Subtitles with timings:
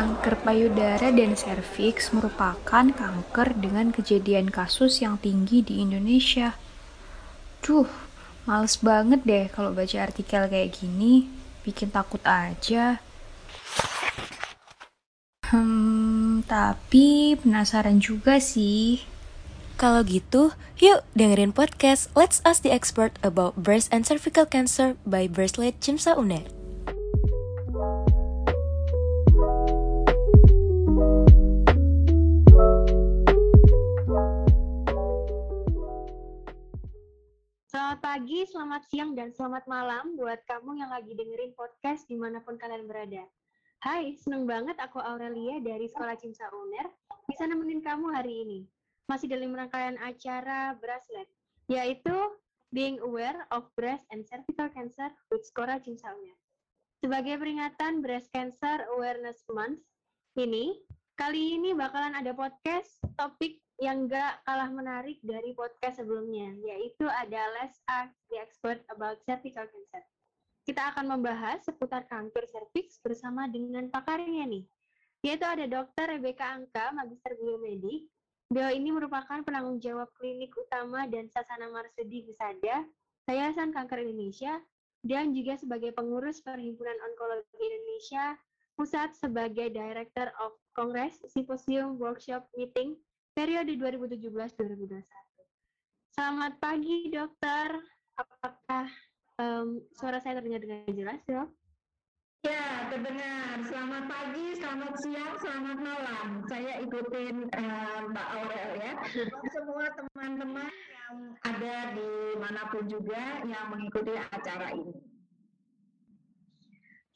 [0.00, 6.56] Kanker payudara dan serviks merupakan kanker dengan kejadian kasus yang tinggi di Indonesia.
[7.60, 7.84] Duh,
[8.48, 11.28] males banget deh kalau baca artikel kayak gini.
[11.68, 12.96] Bikin takut aja.
[15.52, 19.04] Hmm, tapi penasaran juga sih.
[19.76, 25.28] Kalau gitu, yuk dengerin podcast Let's Ask the Expert About Breast and Cervical Cancer by
[25.28, 26.59] Breastlet Cimsa Uner.
[38.20, 42.60] Pagi, selamat siang, dan selamat malam buat kamu yang lagi dengerin podcast di mana pun
[42.60, 43.24] kalian berada.
[43.80, 46.84] Hai, seneng banget aku Aurelia dari Sekolah Cimsa Uner
[47.24, 48.60] bisa nemenin kamu hari ini.
[49.08, 51.32] Masih dalam rangkaian acara Bracelet,
[51.72, 52.12] yaitu
[52.76, 56.36] Being Aware of Breast and Cervical Cancer with Sekolah Cimsa Uner.
[57.00, 59.80] Sebagai peringatan Breast Cancer Awareness Month
[60.36, 60.76] ini,
[61.16, 67.40] kali ini bakalan ada podcast topik yang gak kalah menarik dari podcast sebelumnya, yaitu ada
[67.56, 70.04] Let's Ask the Expert About Cervical Cancer.
[70.68, 74.68] Kita akan membahas seputar kanker serviks bersama dengan pakarnya nih,
[75.24, 76.12] yaitu ada Dr.
[76.12, 78.04] Rebecca Angka, Magister Biomedik.
[78.52, 82.84] Beliau ini merupakan penanggung jawab klinik utama dan Sasana Marsudi Husada,
[83.32, 84.60] Yayasan Kanker Indonesia,
[85.00, 88.36] dan juga sebagai pengurus Perhimpunan Onkologi Indonesia,
[88.76, 93.00] Pusat sebagai Director of Congress, Symposium, Workshop, Meeting,
[93.34, 95.02] periode 2017-2021.
[96.14, 97.68] Selamat pagi, dokter.
[98.18, 98.86] Apakah
[99.40, 101.48] um, suara saya terdengar dengan jelas, dok?
[102.44, 103.60] Ya, terdengar.
[103.68, 106.26] Selamat pagi, selamat siang, selamat malam.
[106.48, 108.92] Saya ikutin uh, Mbak Aurel ya.
[109.52, 115.09] Semua teman-teman yang ada di mana pun juga yang mengikuti acara ini.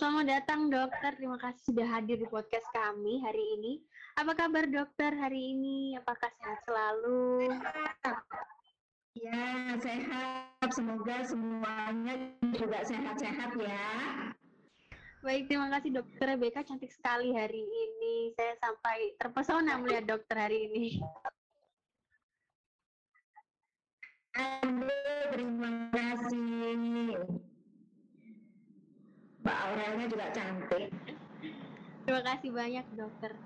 [0.04, 3.80] Selamat datang dokter, terima kasih sudah hadir di podcast kami hari ini.
[4.20, 5.96] Apa kabar dokter hari ini?
[5.96, 7.48] Apakah sehat selalu?
[9.16, 10.68] Ya, sehat.
[10.76, 12.20] Semoga semuanya
[12.52, 13.88] juga sehat-sehat ya.
[15.24, 16.60] Baik, terima kasih dokter Rebecca.
[16.60, 18.36] Cantik sekali hari ini.
[18.36, 21.00] Saya sampai terpesona melihat dokter hari ini.
[25.32, 27.48] Terima kasih.
[29.44, 30.88] Mbak Aurelnya juga cantik.
[32.08, 33.36] Terima kasih banyak dokter.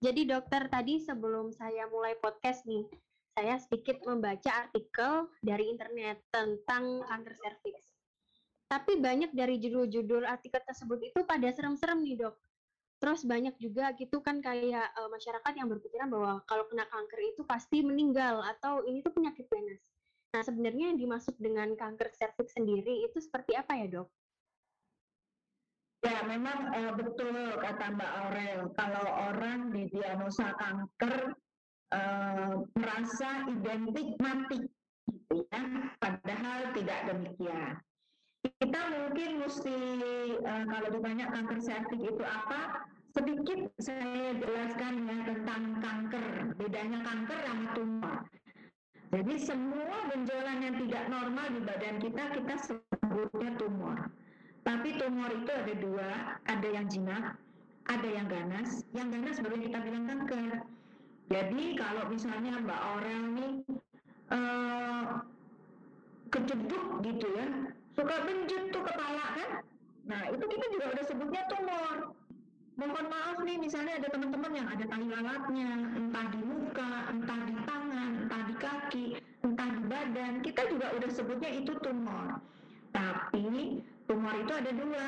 [0.00, 2.88] Jadi dokter tadi sebelum saya mulai podcast nih,
[3.36, 7.84] saya sedikit membaca artikel dari internet tentang kanker serviks.
[8.72, 12.36] Tapi banyak dari judul-judul artikel tersebut itu pada serem-serem nih dok.
[12.96, 17.44] Terus banyak juga gitu kan kayak uh, masyarakat yang berpikiran bahwa kalau kena kanker itu
[17.44, 19.84] pasti meninggal atau ini tuh penyakit ganas.
[20.32, 24.08] Nah sebenarnya yang dimaksud dengan kanker serviks sendiri itu seperti apa ya dok?
[26.02, 28.60] Ya, memang uh, betul kata Mbak Aurel.
[28.74, 31.30] Kalau orang didiagnosa kanker
[31.94, 34.66] uh, merasa identik mati,
[35.06, 35.62] gitu ya.
[36.02, 37.78] Padahal tidak demikian.
[38.42, 39.78] Kita mungkin mesti
[40.42, 42.82] uh, kalau ditanya kanker serviks itu apa,
[43.14, 46.26] sedikit saya jelaskan ya tentang kanker.
[46.58, 48.16] Bedanya kanker sama tumor.
[49.12, 54.10] Jadi semua benjolan yang tidak normal di badan kita kita sebutnya tumor.
[54.62, 56.10] Tapi tumor itu ada dua,
[56.46, 57.34] ada yang jinak,
[57.90, 58.86] ada yang ganas.
[58.94, 60.62] Yang ganas baru kita bilang kanker.
[61.30, 63.52] Jadi kalau misalnya Mbak Aurel nih
[64.30, 65.22] uh,
[67.02, 67.46] gitu ya,
[67.98, 69.50] suka benjut tuh kepala kan?
[70.06, 71.96] Nah itu kita juga udah sebutnya tumor.
[72.72, 77.54] Mohon maaf nih misalnya ada teman-teman yang ada tai lalatnya, entah di muka, entah di
[77.68, 79.06] tangan, entah di kaki,
[79.44, 82.40] entah di badan, kita juga udah sebutnya itu tumor.
[82.96, 85.06] Tapi tumor itu ada dua,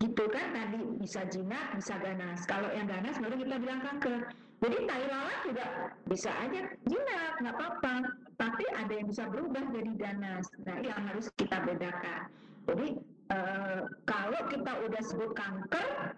[0.00, 0.46] gitu kan?
[0.54, 2.44] Tadi bisa jinak, bisa ganas.
[2.46, 4.30] Kalau yang ganas baru kita bilang kanker.
[4.56, 5.66] Jadi tai lalat juga
[6.08, 7.94] bisa aja jinak, nggak apa-apa.
[8.40, 10.48] Tapi ada yang bisa berubah jadi ganas.
[10.64, 12.32] Nah, yang harus kita bedakan.
[12.66, 12.88] Jadi
[13.36, 16.16] eh, kalau kita udah sebut kanker,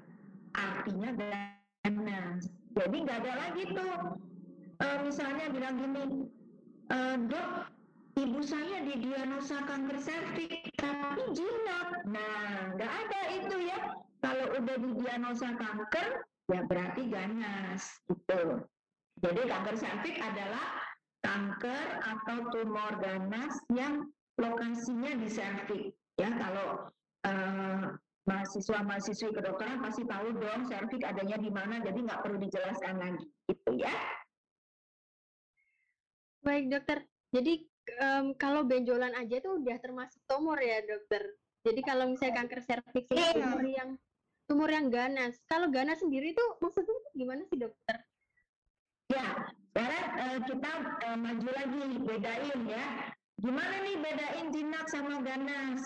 [0.55, 2.47] artinya ganas.
[2.79, 3.97] Jadi nggak ada lagi tuh.
[4.79, 6.05] Eh, misalnya bilang gini,
[6.95, 7.78] eh, dok,
[8.19, 12.03] ibu saya didiagnosa kanker serviks tapi jinak.
[12.11, 13.79] Nah, nggak ada itu ya.
[14.19, 18.67] Kalau udah didiagnosa kanker, ya berarti ganas gitu.
[19.23, 20.67] Jadi kanker serviks adalah
[21.23, 25.95] kanker atau tumor ganas yang lokasinya di serviks.
[26.19, 26.91] Ya, kalau
[27.31, 27.95] uh,
[28.27, 33.71] mahasiswa-mahasiswi kedokteran pasti tahu dong serviks adanya di mana, jadi nggak perlu dijelaskan lagi, itu
[33.79, 33.95] ya.
[36.43, 37.67] Baik dokter, jadi
[38.01, 41.35] um, kalau benjolan aja tuh udah termasuk tumor ya dokter.
[41.67, 43.91] Jadi kalau misalnya kanker serviks itu tumor yang
[44.49, 45.37] tumor yang ganas.
[45.45, 47.97] Kalau ganas sendiri itu maksudnya gimana sih dokter?
[49.09, 49.25] Ya,
[49.73, 50.73] sekarang uh, kita
[51.09, 52.85] uh, maju lagi bedain ya.
[53.39, 55.81] Gimana nih bedain jinak sama ganas?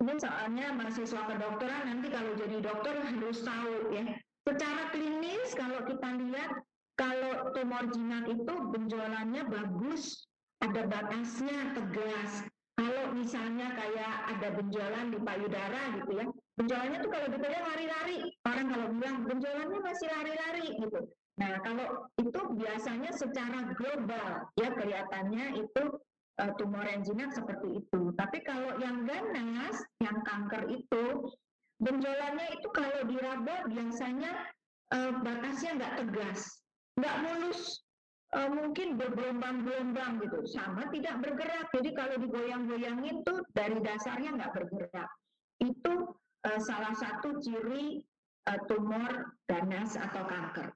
[0.00, 4.04] Ini soalnya mahasiswa kedokteran nanti kalau jadi dokter harus tahu ya.
[4.42, 6.50] Secara klinis kalau kita lihat
[6.98, 10.26] kalau tumor jinak itu benjolannya bagus,
[10.62, 12.46] ada batasnya tegas.
[12.72, 16.26] Kalau misalnya kayak ada benjolan di payudara gitu ya,
[16.56, 18.18] benjolannya tuh kalau dipegang lari-lari.
[18.48, 21.00] Orang kalau bilang benjolannya masih lari-lari gitu.
[21.36, 25.82] Nah, kalau itu biasanya secara global ya kelihatannya itu
[26.40, 28.00] uh, tumor jinak seperti itu.
[28.16, 31.28] Tapi kalau yang ganas, yang kanker itu
[31.82, 34.32] benjolannya itu kalau diraba biasanya
[34.94, 36.40] uh, batasnya nggak tegas,
[36.96, 37.82] nggak mulus,
[38.32, 41.68] uh, mungkin bergelombang-gelombang gitu, sama tidak bergerak.
[41.72, 45.08] Jadi kalau digoyang-goyangin tuh dari dasarnya nggak bergerak.
[45.60, 46.16] Itu
[46.48, 48.00] uh, salah satu ciri
[48.48, 50.72] uh, tumor ganas atau kanker.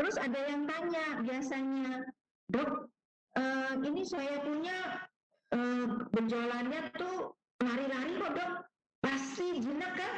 [0.00, 2.06] Terus ada yang tanya biasanya,
[2.48, 2.90] dok,
[3.38, 5.04] uh, ini saya punya
[5.52, 8.52] uh, benjolannya tuh lari-lari kok dok,
[9.04, 10.14] pasti jinak kan?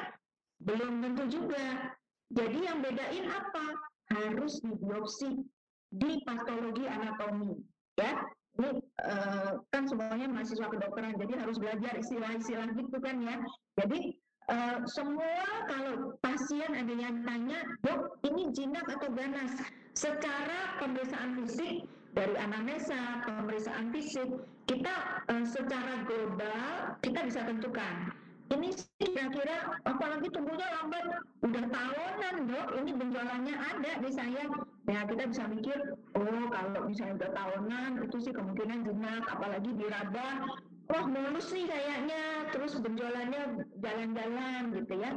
[0.65, 1.93] Belum tentu juga.
[2.33, 3.67] Jadi yang bedain apa?
[4.15, 5.45] Harus dibiopsi
[5.95, 7.55] di patologi anatomi,
[7.99, 8.19] ya.
[8.55, 8.71] Ini
[9.03, 13.37] uh, kan semuanya mahasiswa kedokteran, jadi harus belajar istilah-istilah gitu kan ya.
[13.83, 19.57] Jadi Uh, semua kalau pasien ada yang tanya, dok ini jinak atau ganas?
[19.97, 24.29] Secara pemeriksaan fisik dari anamnesa, pemeriksaan fisik,
[24.69, 28.13] kita uh, secara global kita bisa tentukan.
[28.53, 28.69] Ini
[29.01, 31.05] kira-kira apalagi tumbuhnya lambat,
[31.41, 34.45] udah tahunan dok, ini benjolannya ada di saya.
[34.85, 40.45] Ya kita bisa mikir, oh kalau misalnya udah tahunan itu sih kemungkinan jinak, apalagi diraba
[40.93, 45.11] wah mulus nih kayaknya, terus benjolannya jalan-jalan gitu ya.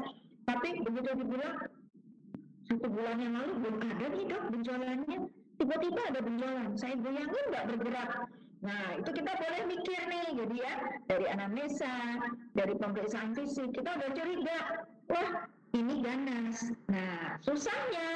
[0.48, 1.56] Tapi begitu dibilang
[2.72, 5.18] satu bulan yang lalu belum ada nih dok benjolannya,
[5.60, 8.10] tiba-tiba ada benjolan, saya goyangin nggak bergerak.
[8.62, 10.74] Nah itu kita boleh mikir nih, jadi ya
[11.06, 11.94] dari anamnesa,
[12.58, 14.60] dari pemeriksaan fisik, kita udah curiga,
[15.14, 15.30] wah
[15.78, 16.74] ini ganas.
[16.90, 18.10] Nah susahnya,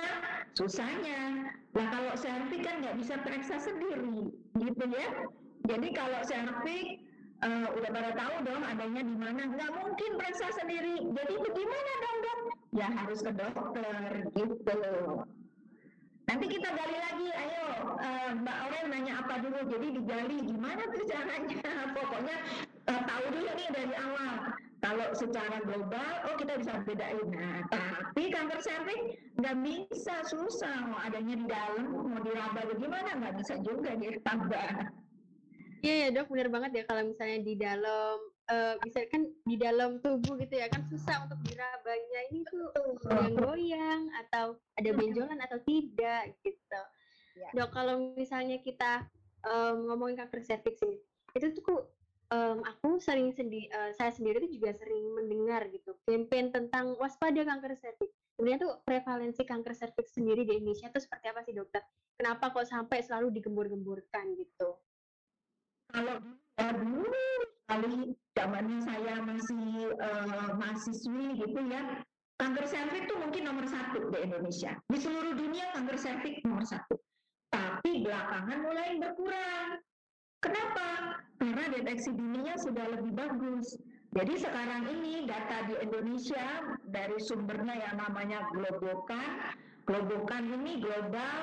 [0.58, 5.10] susahnya, lah kalau servik kan nggak bisa periksa sendiri, gitu ya.
[5.70, 7.06] Jadi kalau servik
[7.46, 11.06] uh, udah pada tahu dong adanya di mana nggak mungkin periksa sendiri.
[11.06, 12.40] Jadi bagaimana dong dok?
[12.72, 14.76] Ya harus ke dokter gitu
[16.32, 17.28] nanti kita gali lagi.
[17.36, 17.64] Ayo
[18.00, 19.60] uh, mbak Aurel nanya apa dulu?
[19.68, 21.60] Jadi digali gimana tuh caranya?
[22.00, 22.38] Pokoknya
[22.88, 24.56] uh, tahu dulu nih dari awal.
[24.82, 27.28] Kalau secara global oh kita bisa bedain.
[27.36, 30.88] Nah tapi kanker serviks nggak bisa susah.
[30.88, 33.12] Mau adanya di dalam mau diraba bagaimana?
[33.20, 34.88] Nggak bisa juga dia tambah.
[35.82, 38.18] Iya ya dok, benar banget ya kalau misalnya di dalam,
[38.50, 42.72] uh, misalkan di dalam tubuh gitu ya kan susah untuk dirabanya ini tuh
[43.06, 46.82] goyang-goyang atau ada benjolan atau tidak gitu.
[47.38, 47.50] Ya.
[47.54, 49.06] Dok kalau misalnya kita
[49.46, 50.98] um, ngomongin kanker serviks ini,
[51.38, 51.86] itu tuh
[52.34, 57.44] um, aku sering sendi uh, saya sendiri tuh juga sering mendengar gitu campaign tentang waspada
[57.44, 58.16] kanker serviks.
[58.36, 61.86] Sebenarnya tuh prevalensi kanker serviks sendiri di Indonesia itu seperti apa sih dokter?
[62.18, 64.78] Kenapa kok sampai selalu digembur-gemburkan gitu?
[65.92, 66.16] kalau
[66.56, 67.28] ya dulu
[67.72, 72.04] kali zamannya saya masih uh, mahasiswi gitu ya
[72.36, 74.74] kanker serviks itu mungkin nomor satu di Indonesia.
[74.90, 76.98] Di seluruh dunia kanker serviks nomor satu.
[77.54, 79.78] Tapi belakangan mulai berkurang.
[80.42, 81.22] Kenapa?
[81.38, 83.78] Karena deteksi dininya sudah lebih bagus.
[84.18, 89.54] Jadi sekarang ini data di Indonesia dari sumbernya yang namanya Globokan
[89.86, 91.36] Globokan ini global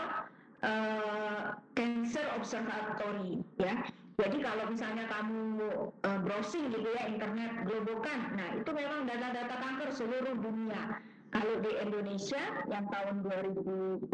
[0.62, 3.82] uh, cancer observatory ya
[4.18, 5.62] jadi kalau misalnya kamu
[6.02, 10.98] uh, browsing gitu ya internet Globokan, nah itu memang data-data kanker seluruh dunia.
[11.30, 14.10] Kalau di Indonesia yang tahun 2020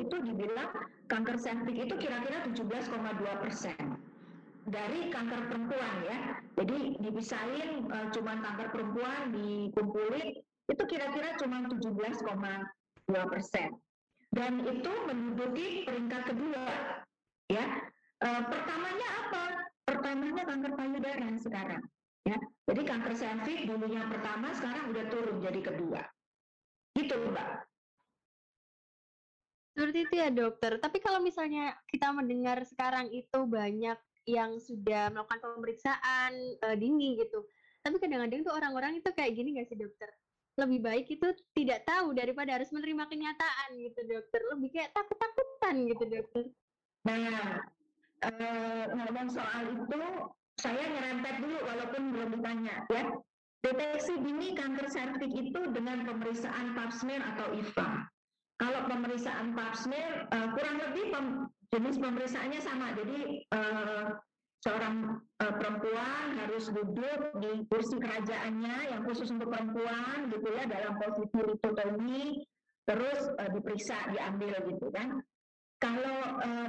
[0.00, 0.70] itu dibilang
[1.12, 3.76] kanker serviks itu kira-kira 17,2 persen
[4.64, 6.18] dari kanker perempuan ya.
[6.64, 10.40] Jadi dipisahin uh, cuman kanker perempuan dikumpulin
[10.72, 12.32] itu kira-kira cuma 17,2
[13.28, 13.76] persen.
[14.32, 16.64] Dan itu menduduki peringkat kedua
[17.52, 17.92] ya
[18.24, 19.42] Uh, pertamanya apa?
[19.84, 21.82] Pertamanya kanker payudara sekarang.
[22.24, 26.00] Ya, jadi kanker serviks dulu yang pertama sekarang udah turun jadi kedua.
[26.96, 27.68] Gitu, Mbak.
[29.76, 30.80] Seperti itu ya dokter.
[30.80, 36.32] Tapi kalau misalnya kita mendengar sekarang itu banyak yang sudah melakukan pemeriksaan
[36.64, 37.44] uh, dini gitu.
[37.84, 40.08] Tapi kadang-kadang tuh orang-orang itu kayak gini gak sih dokter?
[40.56, 44.40] Lebih baik itu tidak tahu daripada harus menerima kenyataan gitu dokter.
[44.56, 46.44] Lebih kayak takut-takutan gitu dokter.
[47.04, 47.60] Nah,
[48.22, 50.02] uh, ngomong soal itu,
[50.60, 53.04] saya nyerempet dulu walaupun belum ditanya ya.
[53.64, 57.88] deteksi dini kanker serviks itu dengan pemeriksaan pap smear atau IVA.
[58.60, 61.26] Kalau pemeriksaan pap smear uh, kurang lebih pem,
[61.72, 62.92] jenis pemeriksaannya sama.
[62.92, 64.20] Jadi uh,
[64.64, 70.96] seorang uh, perempuan harus duduk di kursi kerajaannya yang khusus untuk perempuan gitu ya dalam
[70.96, 72.40] posisi litotomi
[72.88, 75.20] terus uh, diperiksa diambil gitu kan
[75.84, 76.64] kalau uh,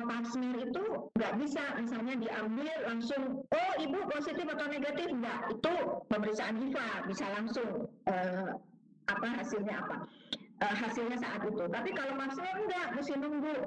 [0.76, 0.84] itu
[1.16, 5.08] nggak bisa misalnya diambil langsung oh ibu positif atau negatif?
[5.08, 5.74] Enggak itu
[6.12, 8.50] pemeriksaan IVA bisa langsung uh,
[9.08, 9.96] apa hasilnya apa?
[10.60, 11.64] Uh, hasilnya saat itu.
[11.64, 13.58] Tapi kalau pap smear enggak mesti nunggu.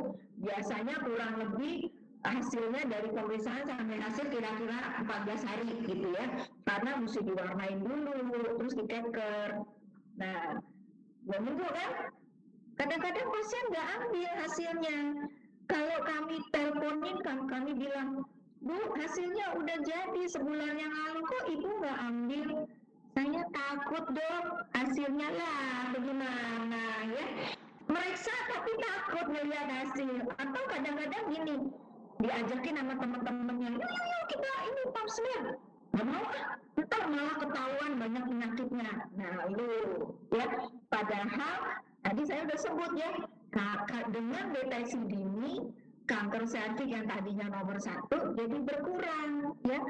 [0.45, 4.79] Biasanya kurang lebih hasilnya dari pemeriksaan sampai hasil kira-kira
[5.09, 6.27] 14 hari gitu ya.
[6.69, 8.13] Karena mesti diwarnain dulu
[8.61, 9.65] terus dikeker
[10.19, 10.59] nah
[11.25, 12.13] menunggu kan?
[12.75, 14.99] Kadang-kadang pasien nggak ambil hasilnya
[15.69, 18.25] kalau kami teleponin kan kami bilang
[18.65, 22.49] bu hasilnya udah jadi sebulan yang lalu kok ibu nggak ambil?
[23.15, 26.83] Saya takut dong hasilnya lah bagaimana
[27.13, 27.27] ya?
[27.87, 30.27] Meriksa tapi takut melihat hasil.
[30.41, 31.57] Atau kadang-kadang gini
[32.19, 35.45] diajakin sama teman-temannya yuk yuk yuk kita ini pap smear
[35.95, 36.49] nggak mau ah
[36.79, 38.91] ntar malah ketahuan banyak penyakitnya.
[39.15, 39.67] Nah itu
[40.35, 40.47] ya.
[40.91, 41.59] Padahal
[42.03, 43.11] tadi saya udah sebut ya
[44.13, 45.73] dengan deteksi dini
[46.05, 49.81] kanker serviks yang tadinya nomor satu jadi berkurang ya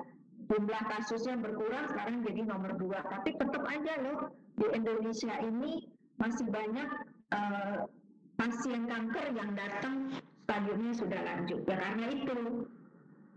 [0.49, 5.87] jumlah kasusnya berkurang sekarang jadi nomor dua tapi tetap aja loh di Indonesia ini
[6.19, 6.89] masih banyak
[7.35, 7.87] uh,
[8.39, 10.15] pasien kanker yang datang
[10.47, 11.61] stadiumnya sudah lanjut.
[11.67, 12.37] Ya karena itu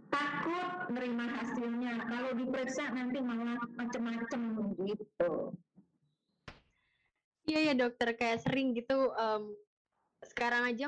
[0.08, 1.94] takut menerima hasilnya.
[2.08, 4.42] Kalau diperiksa nanti malah macam-macam
[4.88, 5.32] gitu.
[7.50, 9.12] Iya ya dokter, kayak sering gitu.
[9.18, 9.58] Um,
[10.26, 10.86] sekarang aja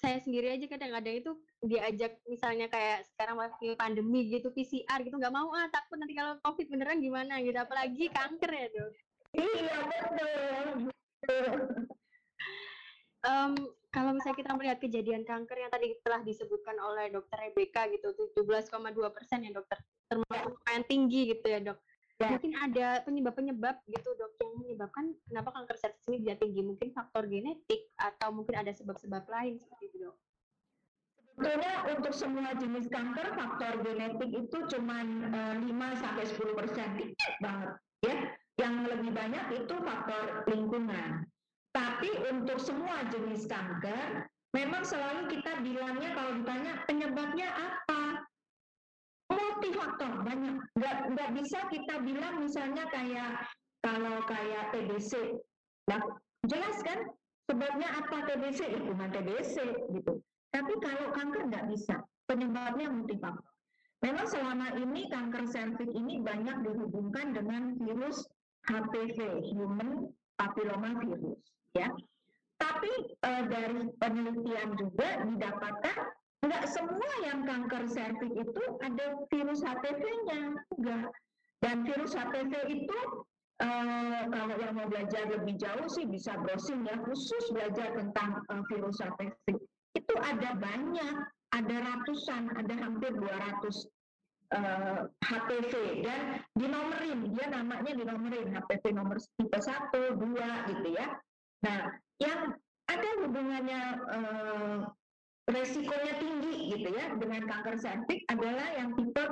[0.00, 5.34] saya sendiri aja kadang-kadang itu diajak misalnya kayak sekarang masih pandemi gitu PCR gitu nggak
[5.34, 8.90] mau ah takut nanti kalau covid beneran gimana gitu apalagi kanker ya dok.
[9.30, 9.76] Iya
[11.20, 11.46] betul.
[13.28, 13.52] um,
[13.92, 18.64] kalau misalnya kita melihat kejadian kanker yang tadi telah disebutkan oleh dokter Rebecca gitu 17,2
[19.12, 21.78] persen ya dokter termasuk yang tinggi gitu ya dok
[22.20, 22.28] ya.
[22.36, 27.24] mungkin ada penyebab-penyebab gitu dok yang menyebabkan kenapa kanker serviks ini bisa tinggi mungkin faktor
[27.24, 30.16] genetik atau mungkin ada sebab-sebab lain seperti itu dok
[31.40, 35.00] Sebetulnya untuk semua jenis kanker faktor genetik itu cuma
[35.32, 36.88] uh, 5 sampai 10 persen
[37.40, 37.70] banget
[38.04, 38.16] ya.
[38.60, 41.24] Yang lebih banyak itu faktor lingkungan.
[41.72, 47.99] Tapi untuk semua jenis kanker, memang selalu kita bilangnya kalau ditanya penyebabnya apa?
[49.60, 50.56] Multifaktor, banyak.
[50.72, 53.44] Nggak, nggak bisa kita bilang misalnya kayak
[53.84, 55.36] kalau kayak TBC.
[55.84, 56.00] Nah,
[56.48, 57.12] jelas kan
[57.44, 58.72] sebabnya apa TBC?
[58.72, 59.54] Ya TBC
[59.92, 60.16] gitu.
[60.48, 63.52] Tapi kalau kanker nggak bisa, penyebabnya multifaktor.
[64.00, 68.24] Memang selama ini kanker serviks ini banyak dihubungkan dengan virus
[68.64, 70.08] HPV, Human
[70.40, 71.36] Papilloma Virus
[71.76, 71.92] ya.
[72.56, 75.96] Tapi uh, dari penelitian juga didapatkan
[76.50, 81.06] nggak semua yang kanker serviks itu ada virus HPV-nya, enggak.
[81.62, 82.98] Dan virus HPV itu
[83.62, 88.66] uh, kalau yang mau belajar lebih jauh sih bisa browsing ya, khusus belajar tentang uh,
[88.66, 89.62] virus HPV.
[89.94, 91.14] Itu ada banyak,
[91.54, 93.30] ada ratusan, ada hampir 200
[94.50, 101.14] uh, HPV dan dinomerin, dia namanya dinomerin HPV nomor tipe 1, 2 gitu ya.
[101.62, 102.58] Nah, yang
[102.90, 104.78] ada hubungannya eh,
[105.50, 109.24] resikonya tinggi gitu ya dengan kanker serviks adalah yang tipe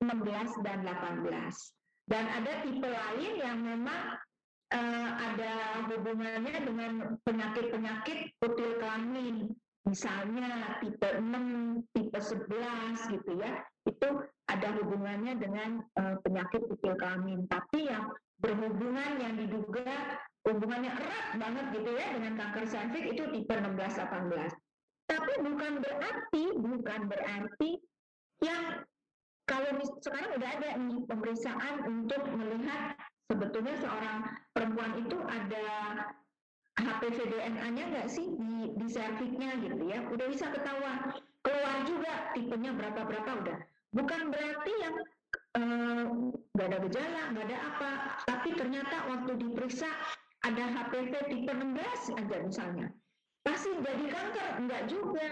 [0.00, 1.28] 16 dan 18.
[2.06, 4.16] Dan ada tipe lain yang memang
[4.72, 5.52] eh, ada
[5.90, 6.92] hubungannya dengan
[7.26, 9.50] penyakit-penyakit kutil kelamin.
[9.86, 13.62] Misalnya tipe 6, tipe 11 gitu ya.
[13.86, 14.08] Itu
[14.50, 17.46] ada hubungannya dengan eh, penyakit kutil kelamin.
[17.50, 23.54] Tapi yang berhubungan yang diduga hubungannya erat banget gitu ya dengan kanker serviks itu tipe
[23.56, 24.65] 16-18.
[25.06, 27.70] Tapi bukan berarti, bukan berarti
[28.42, 28.82] yang
[29.46, 29.70] kalau
[30.02, 32.98] sekarang udah ada nih pemeriksaan untuk melihat
[33.30, 34.18] sebetulnya seorang
[34.50, 35.66] perempuan itu ada
[36.76, 41.14] HPV DNA-nya nggak sih di, di serviksnya gitu ya, udah bisa ketahuan.
[41.40, 43.58] Keluar juga tipenya berapa-berapa udah.
[43.94, 44.94] Bukan berarti yang
[45.56, 46.04] eh,
[46.52, 47.90] nggak uh, ada gejala, nggak ada apa,
[48.26, 49.88] tapi ternyata waktu diperiksa
[50.42, 52.86] ada HPV tipe 16 aja misalnya.
[53.46, 54.50] Pasti jadi kanker?
[54.58, 55.30] Enggak juga.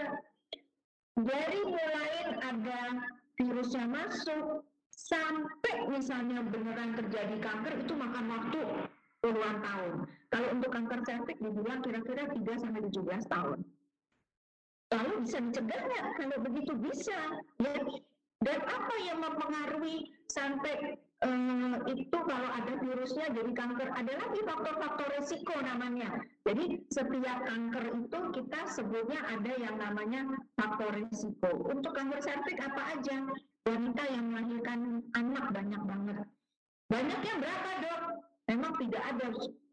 [1.19, 2.81] Dari mulai ada
[3.35, 4.63] virusnya masuk,
[4.95, 8.61] sampai misalnya beneran terjadi kanker itu makan waktu
[9.19, 9.93] puluhan tahun.
[10.31, 13.59] Kalau untuk kanker cervix dibilang kira-kira 3 sampai 17 tahun.
[14.95, 16.05] Lalu bisa dicegah nggak?
[16.15, 17.19] Kalau begitu bisa.
[17.59, 17.75] Ya.
[18.43, 23.89] Dan apa yang mempengaruhi sampai uh, itu kalau ada virus virusnya jadi kanker.
[23.93, 26.09] Ada lagi faktor-faktor risiko namanya.
[26.41, 30.21] Jadi setiap kanker itu kita sebutnya ada yang namanya
[30.57, 31.69] faktor risiko.
[31.69, 33.17] Untuk kanker serviks apa aja?
[33.65, 36.17] Wanita yang melahirkan anak banyak banget.
[36.89, 38.01] Banyaknya berapa dok?
[38.45, 39.27] Memang tidak ada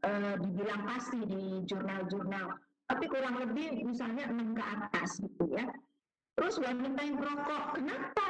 [0.08, 2.56] uh, dibilang pasti di jurnal-jurnal.
[2.88, 5.64] Tapi kurang lebih misalnya 6 ke atas gitu ya.
[6.36, 8.26] Terus wanita yang merokok, kenapa?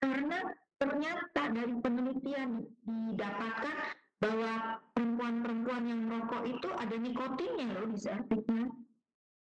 [0.00, 0.38] Karena
[0.82, 3.76] ternyata dari penelitian didapatkan
[4.18, 8.66] bahwa perempuan-perempuan yang merokok itu ada nikotinnya loh di serviknya.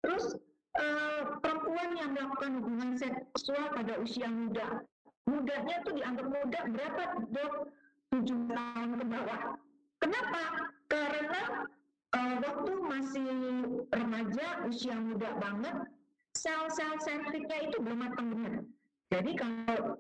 [0.07, 0.39] Terus
[0.79, 4.87] eh, perempuan yang melakukan hubungan seksual pada usia muda,
[5.27, 7.03] mudanya tuh dianggap muda berapa
[7.35, 7.55] dok?
[8.15, 9.43] 7 tahun ke bawah.
[9.99, 10.43] Kenapa?
[10.87, 11.43] Karena
[12.15, 13.27] eh, waktu masih
[13.91, 15.91] remaja, usia muda banget,
[16.39, 18.63] sel-sel serviknya itu belum matang benar.
[19.11, 19.99] Jadi kalau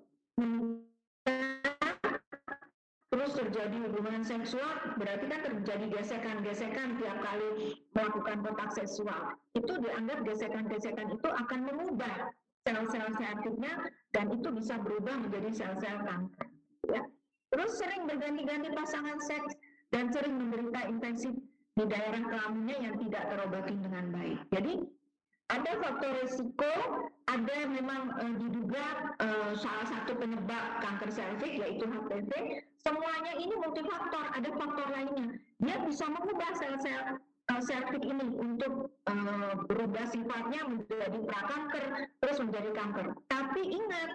[3.16, 9.32] terus terjadi hubungan seksual, berarti kan terjadi gesekan-gesekan tiap kali melakukan kontak seksual.
[9.56, 12.28] Itu dianggap gesekan-gesekan itu akan mengubah
[12.68, 13.72] sel-sel serviknya
[14.12, 16.46] dan itu bisa berubah menjadi sel-sel kanker.
[16.92, 17.02] Ya.
[17.56, 19.56] Terus sering berganti-ganti pasangan seks
[19.96, 21.32] dan sering menderita infeksi
[21.72, 24.38] di daerah kelaminnya yang tidak terobati dengan baik.
[24.52, 24.72] Jadi
[25.46, 26.72] ada faktor risiko,
[27.30, 32.30] ada memang uh, diduga uh, salah satu penyebab kanker serviks yaitu HPV.
[32.82, 35.38] Semuanya ini multifaktor, ada faktor lainnya.
[35.62, 37.22] Dia bisa mengubah sel-sel
[37.62, 43.06] serviks ini untuk uh, berubah sifatnya menjadi prakanker, terus menjadi kanker.
[43.30, 44.10] Tapi ingat,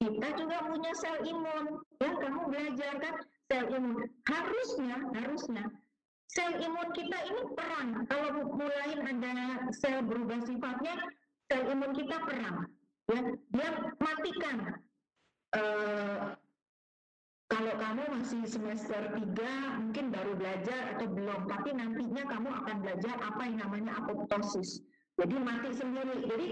[0.00, 1.84] kita juga punya sel imun.
[2.00, 3.14] Ya, kamu belajar kan
[3.52, 4.08] sel imun.
[4.24, 5.64] Harusnya, harusnya
[6.30, 8.06] sel imun kita ini perang.
[8.06, 9.34] Kalau mulai ada
[9.74, 10.94] sel berubah sifatnya,
[11.50, 12.70] sel imun kita perang.
[13.10, 13.20] Ya,
[13.50, 13.68] dia
[13.98, 14.56] matikan.
[15.50, 16.38] Uh,
[17.50, 23.14] kalau kamu masih semester 3, mungkin baru belajar atau belum, tapi nantinya kamu akan belajar
[23.18, 24.78] apa yang namanya apoptosis.
[25.18, 26.30] Jadi mati sendiri.
[26.30, 26.48] Jadi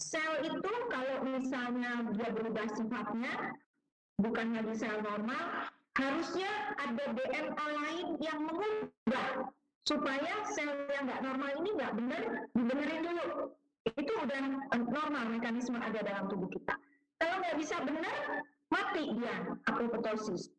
[0.00, 3.52] sel itu kalau misalnya dia berubah sifatnya,
[4.16, 6.50] bukan lagi sel normal, harusnya
[6.82, 9.50] ada DNA lain yang mengubah
[9.86, 12.22] supaya sel yang nggak normal ini nggak benar
[12.56, 13.26] dibenerin dulu.
[13.94, 14.40] Itu udah
[14.74, 16.74] normal mekanisme ada dalam tubuh kita.
[17.20, 18.42] Kalau nggak bisa benar
[18.74, 19.34] mati dia
[19.70, 20.50] apoptosis.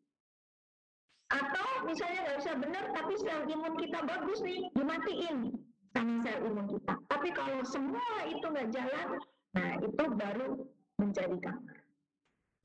[1.28, 5.52] Atau misalnya nggak bisa benar tapi sel imun kita bagus nih dimatiin
[5.92, 6.94] sama sel imun kita.
[7.12, 9.08] Tapi kalau semua itu nggak jalan
[9.56, 10.68] nah itu baru
[11.00, 11.75] menjadi kanker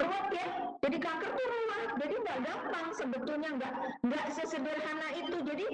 [0.02, 0.48] ruwet ya
[0.82, 3.74] jadi kanker tuh ruwet jadi nggak gampang sebetulnya nggak
[4.08, 5.38] nggak sesederhana itu.
[5.44, 5.66] Jadi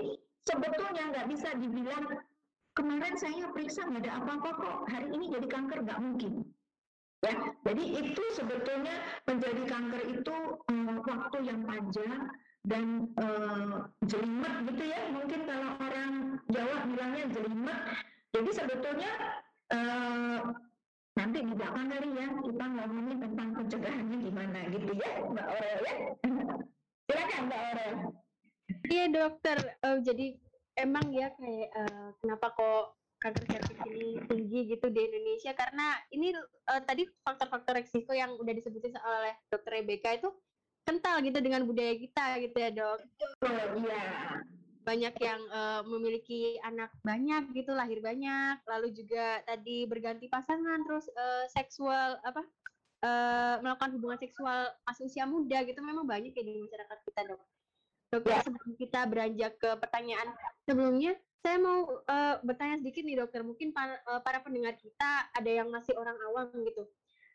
[0.47, 2.05] sebetulnya nggak bisa dibilang
[2.73, 5.79] kemarin saya periksa nggak ada apa-apa kok hari ini jadi kanker.
[5.85, 6.33] Nggak mungkin.
[7.25, 7.33] Ya
[7.65, 10.35] jadi itu sebetulnya menjadi kanker itu
[10.69, 12.29] um, waktu yang panjang
[12.67, 12.85] dan
[13.17, 13.69] um,
[14.05, 14.99] jelimet gitu ya.
[15.13, 16.13] Mungkin kalau orang
[16.51, 17.79] Jawa bilangnya jelimet.
[18.35, 19.11] Jadi sebetulnya
[19.73, 20.66] uh,
[21.17, 25.95] nanti di belakang kali ya kita ngomongin tentang pencegahannya gimana gitu ya Mbak Orel ya.
[27.09, 27.93] Silakan Mbak Orel
[28.87, 29.57] iya dokter.
[29.83, 30.35] Uh, jadi
[30.79, 32.85] emang ya kayak uh, kenapa kok
[33.17, 35.51] kanker cervix ini tinggi gitu di Indonesia?
[35.57, 36.33] Karena ini
[36.69, 40.29] uh, tadi faktor-faktor resiko yang udah disebutin oleh dokter Rebecca itu
[40.87, 42.99] kental gitu dengan budaya kita gitu ya dok.
[43.43, 43.51] Oh
[43.83, 44.03] iya
[44.87, 48.63] banyak yang uh, memiliki anak banyak gitu lahir banyak.
[48.63, 52.39] Lalu juga tadi berganti pasangan terus uh, seksual apa
[53.03, 55.83] uh, melakukan hubungan seksual pas usia muda gitu.
[55.83, 57.41] Memang banyak ya di masyarakat kita dok.
[58.15, 58.39] Dok ya.
[58.39, 60.31] sebelum kita beranjak ke pertanyaan
[60.63, 63.43] sebelumnya saya mau uh, bertanya sedikit nih dokter.
[63.43, 66.87] Mungkin para, uh, para pendengar kita ada yang masih orang awam gitu.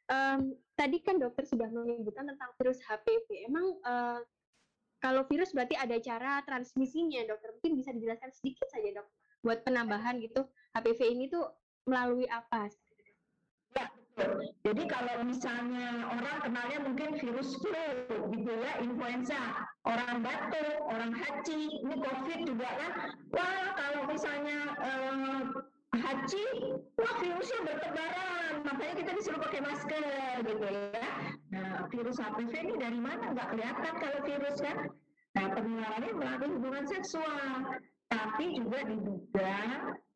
[0.08, 4.18] Um, tadi kan dokter sudah menyebutkan tentang virus HPV emang uh,
[5.02, 7.50] kalau virus berarti ada cara transmisinya, dokter.
[7.58, 9.06] Mungkin bisa dijelaskan sedikit saja, dok,
[9.42, 10.46] buat penambahan gitu.
[10.78, 11.50] HPV ini tuh
[11.90, 12.70] melalui apa?
[13.74, 13.90] Ya,
[14.62, 17.88] Jadi kalau misalnya orang kenalnya mungkin virus flu,
[18.30, 22.92] gitu ya, influenza, orang batuk, orang haji, ini COVID juga kan.
[23.34, 25.40] Wah, kalau misalnya eh,
[26.00, 26.46] haji,
[26.96, 31.12] wah virusnya bertebaran, makanya kita disuruh pakai masker, gitu ya.
[31.52, 33.36] Nah, virus HPV ini dari mana?
[33.36, 34.78] Nggak kelihatan kalau virus kan.
[35.36, 37.80] Nah, penularannya melalui hubungan seksual.
[38.12, 39.56] Tapi juga diduga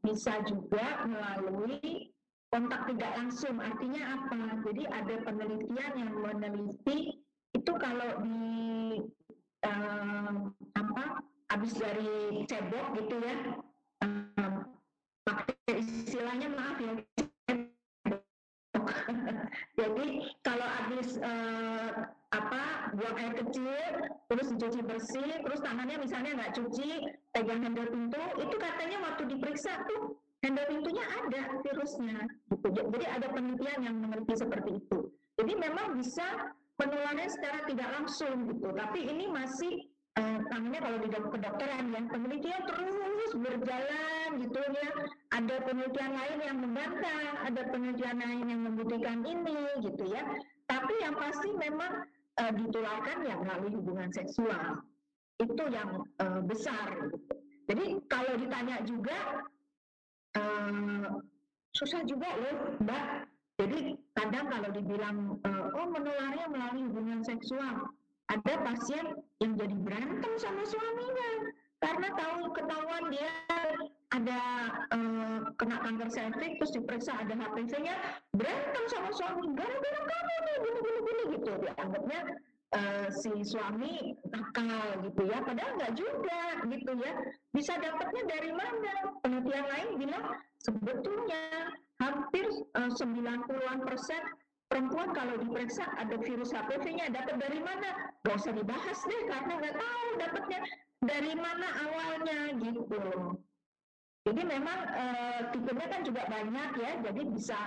[0.04, 2.12] bisa juga melalui
[2.52, 3.56] kontak tidak langsung.
[3.60, 4.40] Artinya apa?
[4.68, 7.20] Jadi ada penelitian yang meneliti
[7.56, 9.00] itu kalau di
[9.64, 11.04] um, apa
[11.48, 13.36] habis dari cebok gitu ya
[14.04, 14.75] um,
[15.26, 16.94] pakai istilahnya maaf ya
[19.76, 20.06] jadi
[20.40, 21.90] kalau habis uh,
[22.32, 22.62] apa
[22.96, 23.92] buang air kecil,
[24.30, 26.90] terus dicuci bersih, terus tangannya misalnya nggak cuci,
[27.34, 32.18] pegang handle pintu, itu katanya waktu diperiksa tuh handle pintunya ada virusnya.
[32.50, 32.66] Gitu.
[32.72, 34.98] Jadi ada penelitian yang meneliti seperti itu.
[35.36, 38.68] Jadi memang bisa penularannya secara tidak langsung gitu.
[38.72, 39.72] Tapi ini masih
[40.16, 42.96] eh, namanya kalau di kedokteran ya penelitian terus
[43.36, 44.88] berjalan gitu ya.
[45.34, 50.22] Ada penelitian lain yang membantah, ada penelitian lain yang membuktikan ini gitu ya.
[50.66, 52.08] Tapi yang pasti memang
[52.40, 54.80] uh, ditularkan ya melalui hubungan seksual.
[55.36, 56.96] Itu yang uh, besar.
[57.12, 57.16] Gitu.
[57.66, 59.18] Jadi kalau ditanya juga
[60.38, 61.20] uh,
[61.76, 63.04] susah juga loh, Mbak.
[63.56, 63.78] Jadi
[64.12, 67.88] kadang kalau dibilang uh, oh menularnya melalui hubungan seksual,
[68.26, 69.06] ada pasien
[69.38, 71.30] yang jadi berantem sama suaminya
[71.78, 73.30] karena tahu ketahuan dia
[74.14, 74.40] ada
[74.96, 77.94] uh, kena kanker serviks terus diperiksa ada HPV-nya
[78.32, 81.52] berantem sama suami gara-gara kamu nih gini gini gitu.
[81.60, 82.20] Dianggapnya
[82.72, 87.12] uh, si suami nakal gitu ya padahal nggak juga gitu ya.
[87.52, 88.94] Bisa dapatnya dari mana?
[89.20, 90.24] Penelitian lain bilang
[90.64, 91.42] sebetulnya
[92.00, 92.46] hampir
[92.78, 94.22] uh, 90-an persen
[94.68, 98.14] perempuan kalau diperiksa ada virus HPV-nya dapat dari mana?
[98.26, 100.60] Gak usah dibahas deh karena nggak tahu dapatnya
[101.02, 103.02] dari mana awalnya gitu.
[104.26, 107.58] Jadi memang uh, tipenya kan juga banyak ya, jadi bisa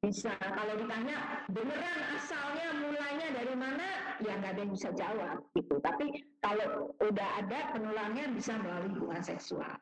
[0.00, 5.78] bisa kalau ditanya beneran asalnya mulainya dari mana ya nggak ada yang bisa jawab gitu.
[5.78, 9.76] Tapi kalau udah ada penularannya bisa melalui hubungan seksual.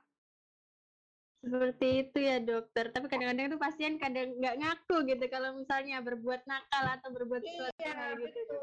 [1.38, 2.90] Seperti itu ya dokter.
[2.90, 7.79] Tapi kadang-kadang tuh pasien kadang nggak ngaku gitu kalau misalnya berbuat nakal atau berbuat sesuatu
[7.79, 8.59] iya, gitu.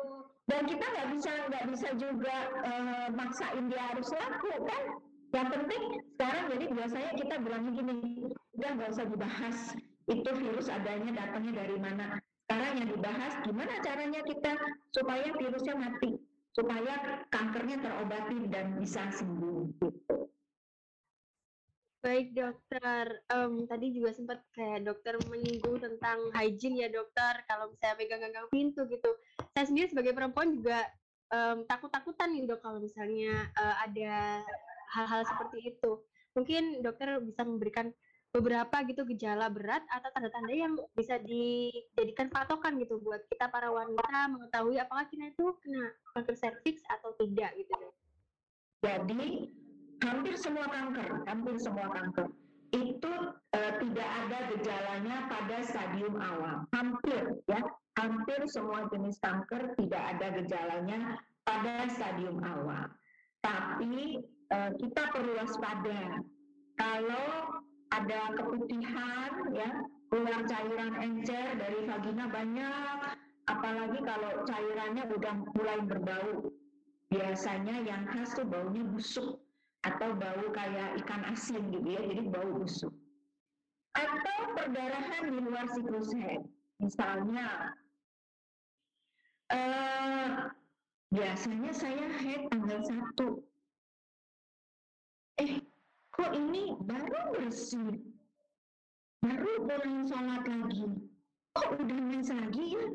[0.51, 2.35] Dan kita nggak bisa nggak bisa juga
[2.67, 4.83] uh, maksain dia harus laku kan.
[5.31, 5.83] Yang penting
[6.15, 7.95] sekarang jadi biasanya kita bilangnya gini,
[8.55, 9.57] udah nggak usah dibahas
[10.05, 12.07] itu virus adanya datangnya dari mana.
[12.45, 14.53] Sekarang yang dibahas gimana caranya kita
[14.93, 16.11] supaya virusnya mati,
[16.53, 20.24] supaya kankernya terobati dan bisa sembuh gitu.
[22.05, 27.97] Baik dokter, um, tadi juga sempat kayak dokter menyinggung tentang hygiene ya dokter, kalau misalnya
[27.97, 29.09] pegang-pegang pintu gitu.
[29.57, 30.85] Saya sendiri sebagai perempuan juga
[31.33, 34.45] um, takut-takutan nih dok kalau misalnya uh, ada
[34.93, 35.97] hal-hal seperti itu.
[36.37, 37.89] Mungkin dokter bisa memberikan
[38.29, 44.29] beberapa gitu gejala berat atau tanda-tanda yang bisa dijadikan patokan gitu buat kita para wanita
[44.29, 47.73] mengetahui apakah kita itu kena kanker serviks atau tidak gitu.
[48.85, 49.64] Jadi
[50.05, 52.29] hampir semua kanker, hampir semua kanker
[52.75, 53.13] itu
[53.55, 56.67] uh, tidak ada gejalanya pada stadium awal.
[56.75, 57.61] Hampir ya,
[57.95, 60.99] hampir semua jenis kanker tidak ada gejalanya
[61.47, 62.91] pada stadium awal.
[63.45, 64.19] Tapi
[64.51, 66.19] uh, kita perlu waspada
[66.75, 67.29] kalau
[67.93, 69.69] ada keputihan ya,
[70.11, 72.97] keluar cairan encer dari vagina banyak,
[73.47, 76.51] apalagi kalau cairannya udah mulai berbau.
[77.05, 79.44] Biasanya yang khas tuh baunya busuk
[79.85, 82.93] atau bau kayak ikan asin gitu ya, jadi bau busuk.
[83.93, 86.41] Atau perdarahan di luar siklus head,
[86.81, 87.77] misalnya
[89.53, 90.49] eh,
[91.13, 93.45] biasanya saya head tanggal 1.
[95.37, 95.61] Eh,
[96.09, 98.01] kok ini baru bersih,
[99.21, 100.89] baru boleh sholat lagi,
[101.53, 102.85] kok udah mens lagi ya,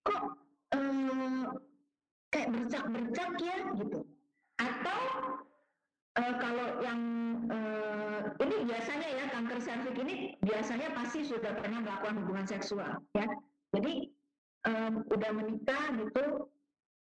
[0.00, 0.24] kok
[0.72, 1.44] eh,
[2.32, 4.00] kayak bercak-bercak ya gitu.
[4.56, 5.02] Atau
[6.16, 7.00] uh, kalau yang
[7.52, 13.26] uh, ini biasanya ya kanker serviks ini biasanya pasti sudah pernah melakukan hubungan seksual ya.
[13.76, 14.08] Jadi
[14.64, 16.48] um, udah menikah gitu,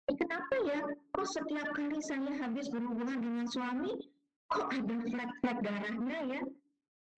[0.08, 0.80] eh, kenapa ya?
[1.12, 3.92] Kok setiap kali saya habis berhubungan dengan suami,
[4.48, 6.42] kok ada flek-flek darahnya ya?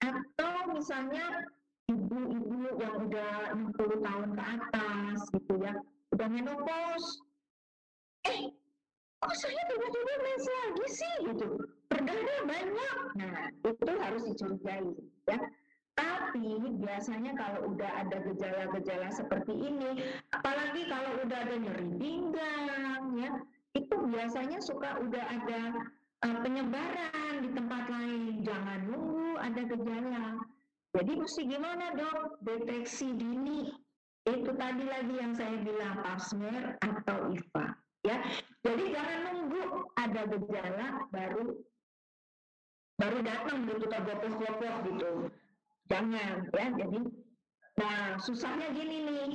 [0.02, 1.46] Atau misalnya
[1.86, 5.74] ibu-ibu yang udah 60 tahun ke atas gitu ya,
[6.14, 7.08] udah menopause,
[8.26, 8.57] eh
[9.18, 11.14] kok saya tiba-tiba mens lagi sih?
[11.34, 11.48] Gitu.
[11.90, 12.96] Berdarah banyak.
[13.18, 14.88] Nah itu harus dicurigai
[15.26, 15.38] ya.
[15.98, 16.46] Tapi
[16.78, 19.98] biasanya kalau udah ada gejala-gejala seperti ini
[20.30, 23.30] apalagi kalau udah ada nyeri pinggang ya
[23.74, 25.60] itu biasanya suka udah ada
[26.22, 28.46] uh, penyebaran di tempat lain.
[28.46, 30.26] Jangan nunggu ada gejala.
[30.94, 32.38] Jadi mesti gimana dok?
[32.46, 33.74] Deteksi dini.
[34.22, 38.16] Itu tadi lagi yang saya bilang pap smear atau IVA ya
[38.64, 39.62] jadi jangan nunggu
[40.00, 41.44] ada gejala baru
[42.98, 45.10] baru datang gitu tergopoh-gopoh gitu.
[45.88, 47.00] Jangan ya jadi
[47.78, 49.32] nah susahnya gini nih.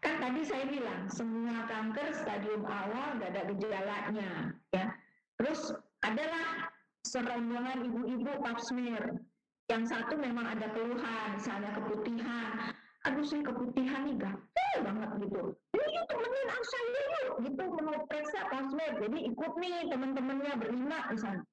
[0.00, 4.30] Kan tadi saya bilang semua kanker stadium awal gak ada gejalanya
[4.72, 4.86] ya.
[5.36, 6.72] Terus adalah
[7.04, 9.18] serombongan ibu-ibu pap smear.
[9.68, 12.72] Yang satu memang ada keluhan misalnya keputihan.
[13.04, 14.49] Aduh saya keputihan nih gatel
[18.98, 21.44] jadi ikut nih teman-temannya berlima misalnya.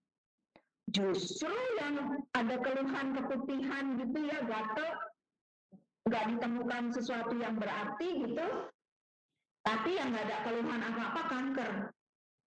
[0.88, 4.90] Justru yang ada keluhan keputihan gitu ya gatel
[6.08, 8.48] nggak ditemukan sesuatu yang berarti gitu
[9.68, 11.72] tapi yang nggak ada keluhan apa-apa kanker.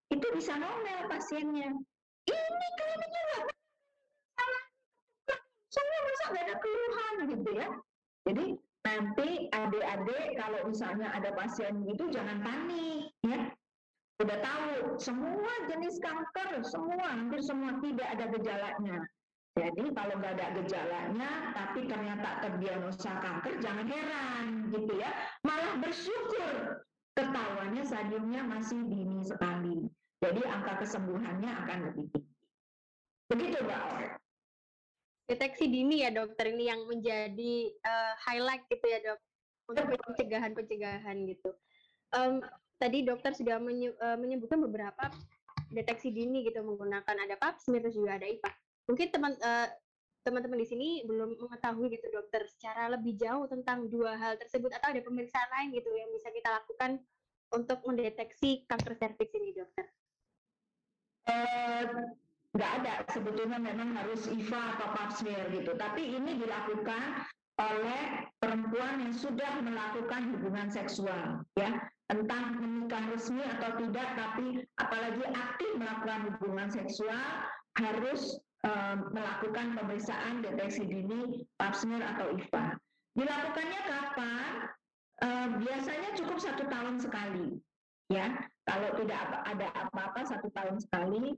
[0.09, 1.69] Itu bisa nomel pasiennya.
[2.27, 3.43] Ini kliniknya nggak
[5.71, 7.69] saya masa nggak ada keluhan gitu ya.
[8.25, 8.47] Jadi
[8.81, 13.53] nanti adik-adik kalau misalnya ada pasien gitu jangan panik ya
[14.21, 18.97] udah tahu semua jenis kanker semua hampir semua tidak ada gejalanya.
[19.57, 25.11] Jadi kalau nggak ada gejalanya tapi ternyata terdiagnosa kanker jangan heran gitu ya.
[25.43, 26.85] Malah bersyukur
[27.17, 29.89] ketahuannya stadiumnya masih dini sekali.
[30.21, 32.37] Jadi angka kesembuhannya akan lebih tinggi.
[33.33, 34.13] Begitu mbak Aurel.
[35.33, 37.55] Deteksi dini ya dokter ini yang menjadi
[37.87, 39.21] uh, highlight gitu ya dok
[39.71, 41.51] untuk pencegahan-pencegahan gitu.
[42.11, 42.43] Um,
[42.81, 45.13] tadi dokter sudah uh, menyebutkan beberapa
[45.69, 48.51] deteksi dini gitu menggunakan ada pap smear terus juga ada IPA.
[48.89, 49.69] Mungkin teman uh,
[50.25, 54.93] teman-teman di sini belum mengetahui gitu dokter secara lebih jauh tentang dua hal tersebut atau
[54.93, 56.91] ada pemeriksaan lain gitu yang bisa kita lakukan
[57.53, 59.87] untuk mendeteksi kanker serviks ini dokter.
[61.29, 62.17] Uh,
[62.51, 67.31] nggak ada sebetulnya memang harus IVA atau pap smear gitu tapi ini dilakukan
[67.63, 71.79] oleh perempuan yang sudah melakukan hubungan seksual ya
[72.11, 77.27] entah menikah resmi atau tidak, tapi apalagi aktif melakukan hubungan seksual
[77.79, 82.77] harus um, melakukan pemeriksaan deteksi dini pap smear atau IVA.
[83.15, 84.51] Dilakukannya kapan?
[85.21, 87.61] Uh, biasanya cukup satu tahun sekali,
[88.09, 88.33] ya.
[88.65, 91.37] Kalau tidak ada apa-apa satu tahun sekali.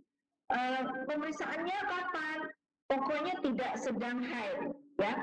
[0.53, 2.39] Uh, pemeriksaannya kapan?
[2.87, 5.15] Pokoknya tidak sedang haid, ya.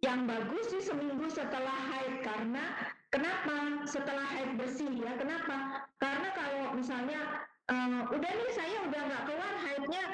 [0.00, 2.64] Yang bagus sih seminggu setelah haid karena
[3.10, 3.82] Kenapa?
[3.90, 5.12] Setelah haid bersih ya.
[5.18, 5.86] Kenapa?
[5.98, 7.20] Karena kalau misalnya
[7.70, 10.04] uh, udah nih saya udah nggak keluar haidnya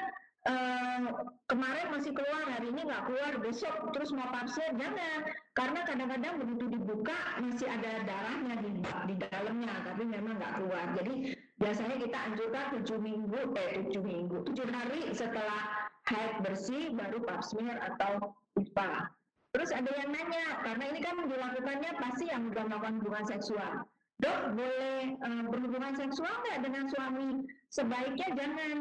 [0.47, 1.01] uh,
[1.49, 6.65] kemarin masih keluar hari ini nggak keluar besok terus mau pasir jangan karena kadang-kadang begitu
[6.77, 11.13] dibuka masih ada darahnya di, di dalamnya tapi memang nggak keluar jadi
[11.57, 17.41] biasanya kita anjurkan tujuh minggu eh tujuh minggu tujuh hari setelah haid bersih baru pap
[17.43, 19.11] smear atau ISPA
[19.55, 23.73] Terus ada yang nanya, karena ini kan dilakukannya pasti yang sudah melakukan hubungan seksual.
[24.17, 27.29] Dok, boleh uh, berhubungan seksual nggak dengan suami?
[27.69, 28.77] Sebaiknya jangan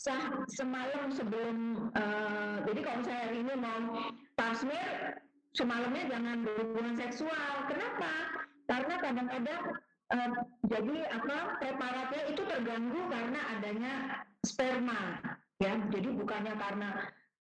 [0.00, 4.08] sah, semalam sebelum, uh, jadi kalau saya ini mau
[4.40, 5.20] pasmir,
[5.52, 7.52] semalamnya jangan berhubungan seksual.
[7.68, 8.12] Kenapa?
[8.64, 9.62] Karena kadang-kadang
[10.16, 10.30] uh,
[10.64, 13.92] jadi apa preparatnya itu terganggu karena adanya
[14.48, 15.20] sperma,
[15.60, 15.76] ya.
[15.92, 16.88] Jadi bukannya karena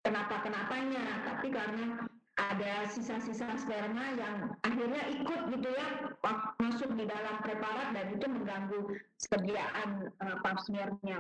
[0.03, 2.03] kenapa kenapanya, tapi karena
[2.39, 5.87] ada sisa-sisa sperma yang akhirnya ikut gitu ya
[6.63, 8.79] masuk di dalam preparat dan itu mengganggu
[9.19, 11.19] kesediaan uh, pap smearnya.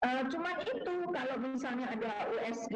[0.00, 2.74] Uh, cuman itu kalau misalnya ada USG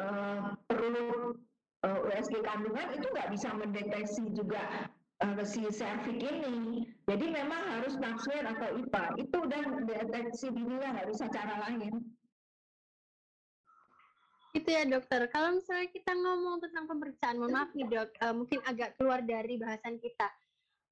[0.00, 1.38] uh, perlu
[1.86, 4.90] uh, USG kandungan itu nggak bisa mendeteksi juga
[5.22, 6.88] uh, si servik ini.
[7.06, 9.04] Jadi memang harus pap smear atau IPA.
[9.22, 12.02] Itu udah deteksi dininya nggak bisa cara lain.
[14.54, 15.26] Itu ya dokter.
[15.34, 19.58] Kalau misalnya kita ngomong tentang pemeriksaan, mohon maaf nih dok, uh, mungkin agak keluar dari
[19.58, 20.30] bahasan kita.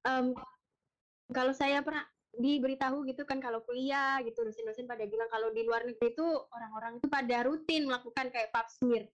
[0.03, 0.35] Um,
[1.31, 5.85] kalau saya pernah diberitahu gitu kan kalau kuliah gitu dosen-dosen pada bilang kalau di luar
[5.85, 9.07] negeri itu orang-orang itu pada rutin melakukan kayak pap smear.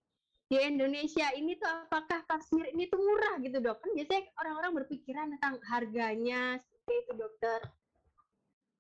[0.50, 3.86] Di Indonesia ini tuh apakah pap smear ini tuh murah gitu dok?
[3.86, 7.60] Kan biasanya orang-orang berpikiran tentang harganya seperti itu dokter.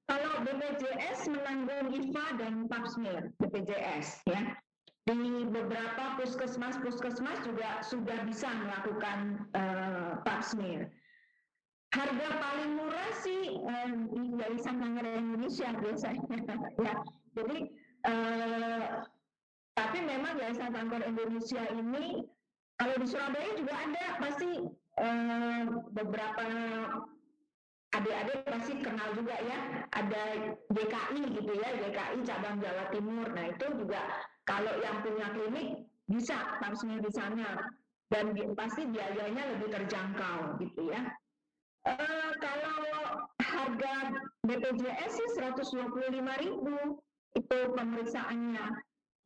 [0.10, 4.58] Kalau BPJS menanggung IFA dan pap smear, BPJS ya
[5.07, 10.91] di beberapa puskesmas-puskesmas juga sudah bisa melakukan uh, pap smear.
[11.89, 16.38] Harga paling murah sih uh, di Yayasan Kanker Indonesia biasanya,
[16.77, 16.93] ya.
[17.33, 17.57] Jadi,
[18.05, 18.83] uh,
[19.73, 22.27] tapi memang Yayasan Kanker Indonesia ini
[22.79, 24.51] kalau di Surabaya juga ada pasti
[25.01, 26.47] uh, beberapa
[27.89, 29.59] adik-adik pasti kenal juga ya
[29.97, 30.23] ada
[30.69, 34.01] JKI gitu ya JKI cabang Jawa Timur nah itu juga
[34.49, 35.69] kalau yang punya klinik
[36.09, 37.69] bisa langsung di sana
[38.09, 41.05] dan pasti biayanya lebih terjangkau gitu ya.
[41.85, 41.93] E,
[42.41, 43.95] kalau harga
[44.41, 46.97] BPJS sih 125 ribu
[47.38, 48.65] itu pemeriksaannya.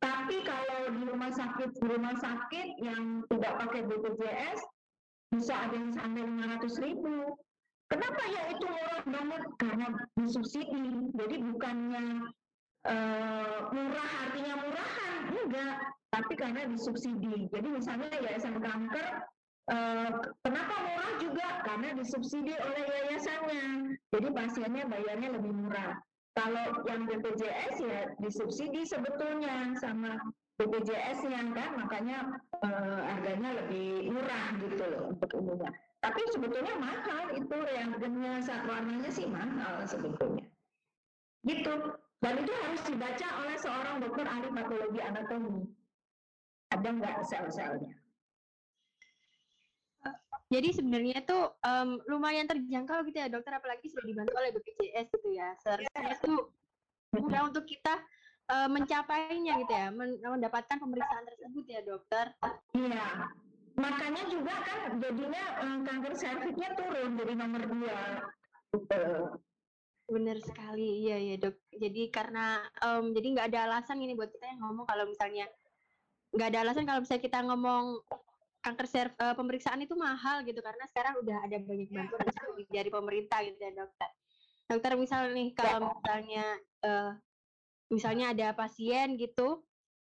[0.04, 4.60] Tapi kalau di rumah sakit di rumah sakit yang tidak pakai BPJS
[5.32, 7.32] bisa ada yang sampai 500 ribu.
[7.88, 9.42] Kenapa ya itu murah banget?
[9.56, 9.86] Karena
[10.20, 11.08] disubsidi.
[11.16, 12.04] Jadi bukannya
[12.88, 15.76] uh, murah artinya murahan enggak
[16.12, 19.26] tapi karena disubsidi jadi misalnya yayasan kanker
[19.64, 20.12] Uh,
[20.44, 21.48] kenapa murah juga?
[21.64, 23.96] Karena disubsidi oleh yayasannya.
[24.12, 25.96] Jadi pasiennya bayarnya lebih murah.
[26.36, 30.20] Kalau yang BPJS ya disubsidi sebetulnya sama
[30.60, 35.72] BPJS-nya kan, makanya uh, harganya lebih murah gitu loh untuk umumnya.
[36.04, 40.44] Tapi sebetulnya mahal itu reagennya saat warnanya sih mahal sebetulnya.
[41.48, 41.72] Gitu.
[42.22, 45.64] Dan itu harus dibaca oleh seorang dokter ahli patologi anatomi.
[46.72, 47.94] Ada nggak sel-selnya?
[50.52, 55.28] Jadi sebenarnya tuh um, lumayan terjangkau gitu ya dokter, apalagi sudah dibantu oleh BPJS gitu
[55.34, 55.56] ya.
[55.64, 56.52] Seharusnya tuh
[57.16, 57.98] mudah untuk kita
[58.52, 59.88] uh, mencapainya gitu ya,
[60.22, 62.26] mendapatkan pemeriksaan tersebut ya dokter.
[62.76, 63.06] Iya,
[63.74, 67.98] makanya juga kan jadinya um, kanker serviksnya turun jadi nomor dua.
[70.04, 71.56] Benar sekali, iya ya dok.
[71.72, 75.48] Jadi karena um, jadi nggak ada alasan ini buat kita yang ngomong kalau misalnya
[76.34, 77.84] nggak ada alasan kalau misalnya kita ngomong
[78.64, 82.26] kanker serv uh, pemeriksaan itu mahal gitu karena sekarang udah ada banyak bantuan
[82.68, 84.10] dari pemerintah gitu ya dokter.
[84.64, 86.44] Dokter misal nih kalau misalnya
[86.84, 87.12] uh,
[87.92, 89.60] misalnya ada pasien gitu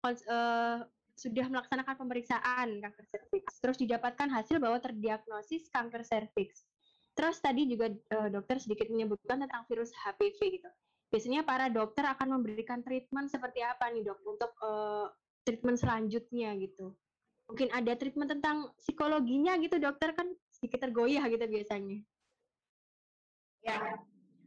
[0.03, 0.77] uh,
[1.15, 6.67] sudah melaksanakan pemeriksaan kanker serviks terus didapatkan hasil bahwa terdiagnosis kanker serviks.
[7.21, 10.69] Terus tadi juga uh, dokter sedikit menyebutkan tentang virus HPV gitu.
[11.13, 15.05] Biasanya para dokter akan memberikan treatment seperti apa nih dok untuk uh,
[15.45, 16.97] treatment selanjutnya gitu
[17.51, 21.99] mungkin ada treatment tentang psikologinya gitu dokter kan sedikit tergoyah gitu biasanya.
[23.59, 23.77] Ya,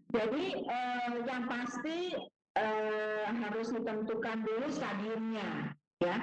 [0.08, 2.16] jadi eh, yang pasti
[2.56, 6.16] eh, harus ditentukan dulu stadiumnya, ya.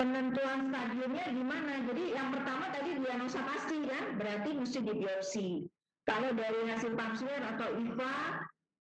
[0.00, 1.76] Penentuan stadiumnya gimana?
[1.84, 5.68] Jadi yang pertama tadi diagnosa pasti kan, berarti mesti dibiopsi.
[6.08, 8.16] Kalau dari hasil pap atau IVA,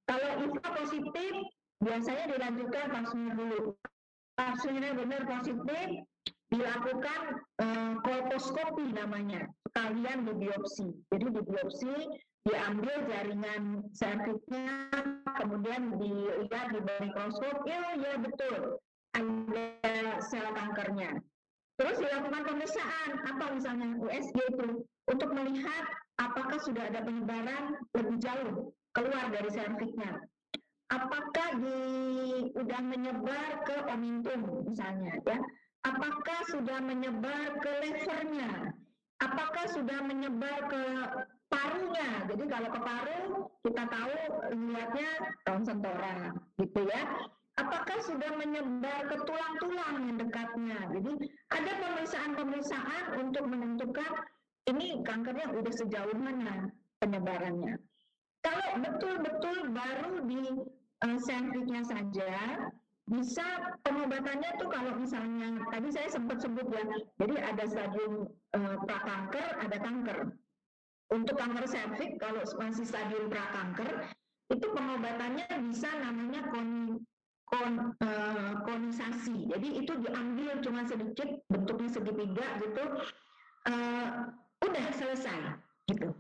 [0.07, 1.33] kalau IVA positif,
[1.83, 3.75] biasanya dilanjutkan pap dulu.
[4.39, 6.07] Pap benar positif,
[6.55, 7.21] dilakukan
[7.67, 10.87] uh, kolposkopi namanya, sekalian di biopsi.
[11.11, 11.95] Jadi di biopsi
[12.47, 14.87] diambil jaringan serviksnya,
[15.35, 18.79] kemudian dilihat di bawah mikroskop, ya ya betul
[19.19, 21.19] ada sel kankernya.
[21.79, 25.85] Terus dilakukan pemeriksaan, apa misalnya USG itu, untuk melihat
[26.19, 30.19] apakah sudah ada penyebaran lebih jauh keluar dari serviksnya.
[30.89, 31.79] Apakah di
[32.57, 35.39] udah menyebar ke omentum misalnya ya
[35.87, 38.75] apakah sudah menyebar ke levernya,
[39.23, 40.83] apakah sudah menyebar ke
[41.49, 42.09] parunya.
[42.29, 43.23] Jadi kalau ke paru
[43.65, 44.17] kita tahu
[44.53, 45.11] lihatnya
[45.47, 47.03] ronsen tora, gitu ya.
[47.59, 50.79] Apakah sudah menyebar ke tulang-tulang yang dekatnya.
[50.95, 51.13] Jadi
[51.51, 54.11] ada pemeriksaan-pemeriksaan untuk menentukan
[54.71, 56.71] ini kankernya udah sejauh mana
[57.03, 57.83] penyebarannya.
[58.47, 60.43] Kalau betul-betul baru di
[61.03, 61.19] uh,
[61.83, 62.31] saja,
[63.09, 63.47] bisa
[63.83, 66.85] pengobatannya tuh kalau misalnya tadi saya sempat sebut ya,
[67.19, 70.19] jadi ada stadium uh, prakanker, ada kanker.
[71.09, 74.13] Untuk kanker serviks kalau masih stadium prakanker,
[74.53, 77.01] itu pengobatannya bisa namanya kon,
[77.49, 79.49] kon, uh, konisasi.
[79.49, 82.85] Jadi itu diambil cuma sedikit, bentuknya segitiga gitu,
[83.69, 84.09] uh,
[84.65, 85.57] udah selesai
[85.89, 86.13] gitu.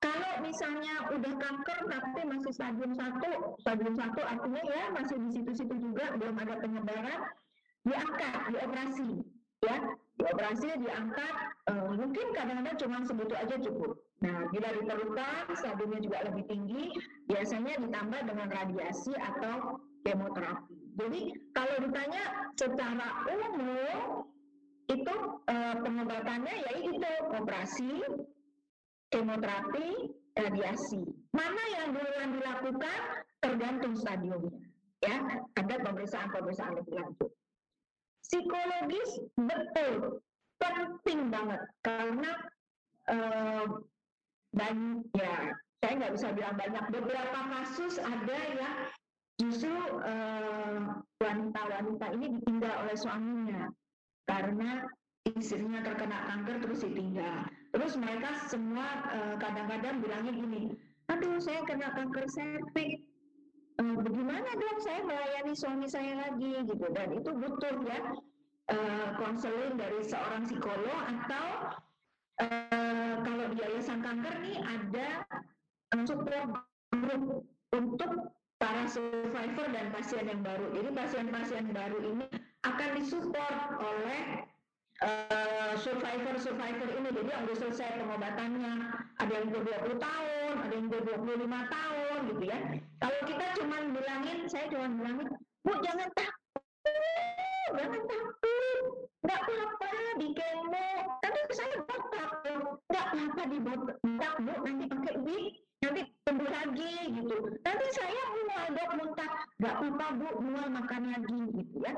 [0.00, 5.74] Kalau misalnya udah kanker tapi masih stadium satu, stadium satu artinya ya masih di situ-situ
[5.80, 7.20] juga belum ada penyebaran,
[7.88, 9.10] diangkat, dioperasi,
[9.64, 9.76] ya,
[10.20, 11.34] dioperasi, diangkat,
[11.72, 13.96] uh, mungkin kadang-kadang cuma segitu aja cukup.
[14.24, 16.96] Nah, bila diperlukan, stadiumnya juga lebih tinggi,
[17.28, 20.76] biasanya ditambah dengan radiasi atau kemoterapi.
[20.94, 21.20] Jadi
[21.56, 24.28] kalau ditanya secara umum
[24.86, 25.16] itu
[25.48, 28.04] uh, pengobatannya ya itu operasi,
[29.10, 31.02] kemoterapi, radiasi.
[31.32, 33.00] Mana yang duluan dilakukan
[33.40, 34.60] tergantung stadiumnya.
[35.04, 35.20] Ya,
[35.60, 37.30] ada pemeriksaan-pemeriksaan lebih lanjut.
[38.24, 40.24] Psikologis betul
[40.56, 42.32] penting banget karena
[43.12, 43.66] eh,
[44.54, 48.76] dan ya saya nggak bisa bilang banyak beberapa kasus ada yang
[49.42, 49.74] justru
[50.06, 50.78] eh,
[51.18, 53.66] wanita-wanita ini ditinggal oleh suaminya
[54.30, 54.86] karena
[55.26, 57.48] istrinya terkena kanker terus ditinggal.
[57.74, 60.62] Terus mereka semua eh, kadang-kadang uh, bilangnya gini,
[61.10, 63.02] aduh saya kena kanker serviks,
[63.82, 66.86] uh, bagaimana dong saya melayani suami saya lagi gitu.
[66.94, 68.00] Dan itu butuh ya
[69.18, 71.46] konseling uh, dari seorang psikolog atau
[72.46, 75.08] uh, kalau di yayasan kanker nih ada
[76.06, 76.62] support
[76.94, 77.42] group
[77.74, 78.12] untuk
[78.64, 80.72] para survivor dan pasien yang baru.
[80.72, 82.24] Jadi pasien-pasien baru ini
[82.64, 84.20] akan disupport oleh
[85.84, 87.08] survivor-survivor uh, ini.
[87.12, 88.72] Jadi yang udah selesai pengobatannya
[89.20, 91.44] ada yang udah 20 tahun ada yang udah 25
[91.76, 92.58] tahun gitu ya.
[93.04, 95.28] Kalau kita cuma bilangin saya cuma bilangin
[95.60, 96.64] bu jangan takut
[97.76, 98.82] jangan takut.
[99.24, 100.88] Nggak apa-apa di kemo.
[101.20, 102.32] Tapi saya botak
[104.40, 104.52] bu.
[104.64, 105.52] Nanti pakai wig
[105.84, 107.36] nanti tumbuh lagi gitu.
[107.60, 109.30] Nanti saya mual dok muntah.
[109.60, 111.92] Nggak apa bu mual makan lagi gitu ya.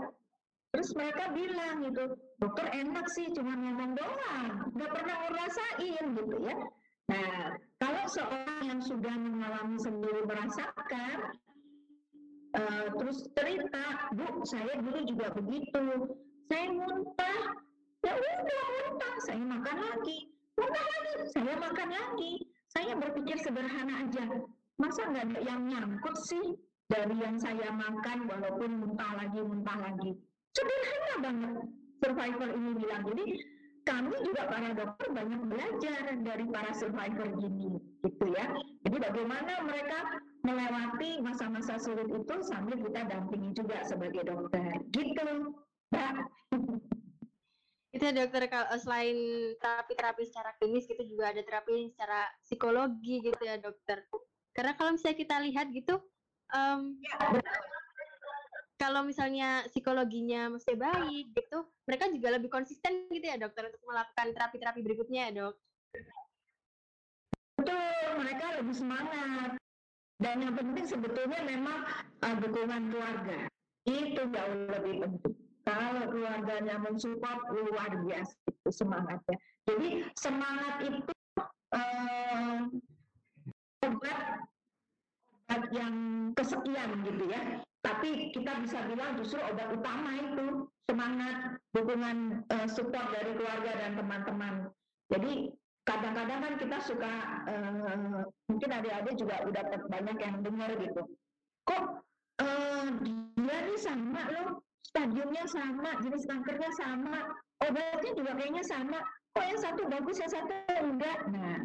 [0.74, 2.04] Terus mereka bilang gitu
[2.42, 4.50] dokter enak sih cuma ngomong doang.
[4.74, 6.56] Nggak pernah ngerasain gitu ya.
[7.06, 11.16] Nah kalau seorang yang sudah mengalami sendiri merasakan
[12.58, 15.86] uh, terus cerita bu saya dulu juga begitu.
[16.50, 17.40] Saya muntah.
[18.02, 19.14] Ya udah muntah.
[19.22, 20.18] Saya makan lagi.
[20.58, 21.12] Muntah lagi.
[21.30, 22.34] Saya makan lagi
[22.76, 24.24] saya berpikir sederhana aja.
[24.76, 26.44] Masa nggak ada yang nyangkut sih
[26.92, 30.12] dari yang saya makan walaupun muntah lagi muntah lagi?
[30.52, 31.52] Sederhana banget.
[32.04, 33.02] Survivor ini bilang.
[33.08, 33.24] Jadi
[33.88, 38.44] kami juga para dokter banyak belajar dari para survivor ini gitu ya.
[38.84, 45.56] Jadi bagaimana mereka melewati masa-masa sulit itu sambil kita dampingi juga sebagai dokter gitu
[45.90, 46.14] mbak
[47.96, 49.18] itu dokter kalau eh, selain
[49.56, 54.04] terapi-terapi secara klinis gitu juga ada terapi secara psikologi gitu ya dokter.
[54.52, 56.00] Karena kalau misalnya kita lihat gitu
[56.52, 57.00] um,
[58.76, 64.36] kalau misalnya psikologinya mesti baik gitu mereka juga lebih konsisten gitu ya dokter untuk melakukan
[64.36, 65.54] terapi-terapi berikutnya ya dok.
[67.56, 69.50] Betul mereka lebih semangat.
[70.16, 71.84] Dan yang penting sebetulnya memang
[72.24, 73.38] uh, dukungan keluarga.
[73.84, 79.36] Itu jauh lebih penting kalau keluarganya mensupport luar biasa itu semangatnya.
[79.66, 81.12] Jadi semangat itu
[81.74, 82.58] eh,
[83.82, 84.20] obat
[85.46, 85.94] obat yang
[86.38, 87.58] kesekian gitu ya.
[87.82, 93.98] Tapi kita bisa bilang justru obat utama itu semangat dukungan eh, support dari keluarga dan
[93.98, 94.54] teman-teman.
[95.10, 95.50] Jadi
[95.82, 97.12] kadang-kadang kan kita suka
[97.50, 101.02] eh, mungkin adik-adik juga udah banyak yang dengar gitu.
[101.66, 101.84] Kok
[102.38, 102.86] eh,
[103.34, 107.18] dia nih sama loh stadiumnya sama, jenis kankernya sama,
[107.62, 108.98] obatnya juga kayaknya sama.
[109.34, 111.18] Kok yang satu bagus, yang satu enggak?
[111.28, 111.58] Nah,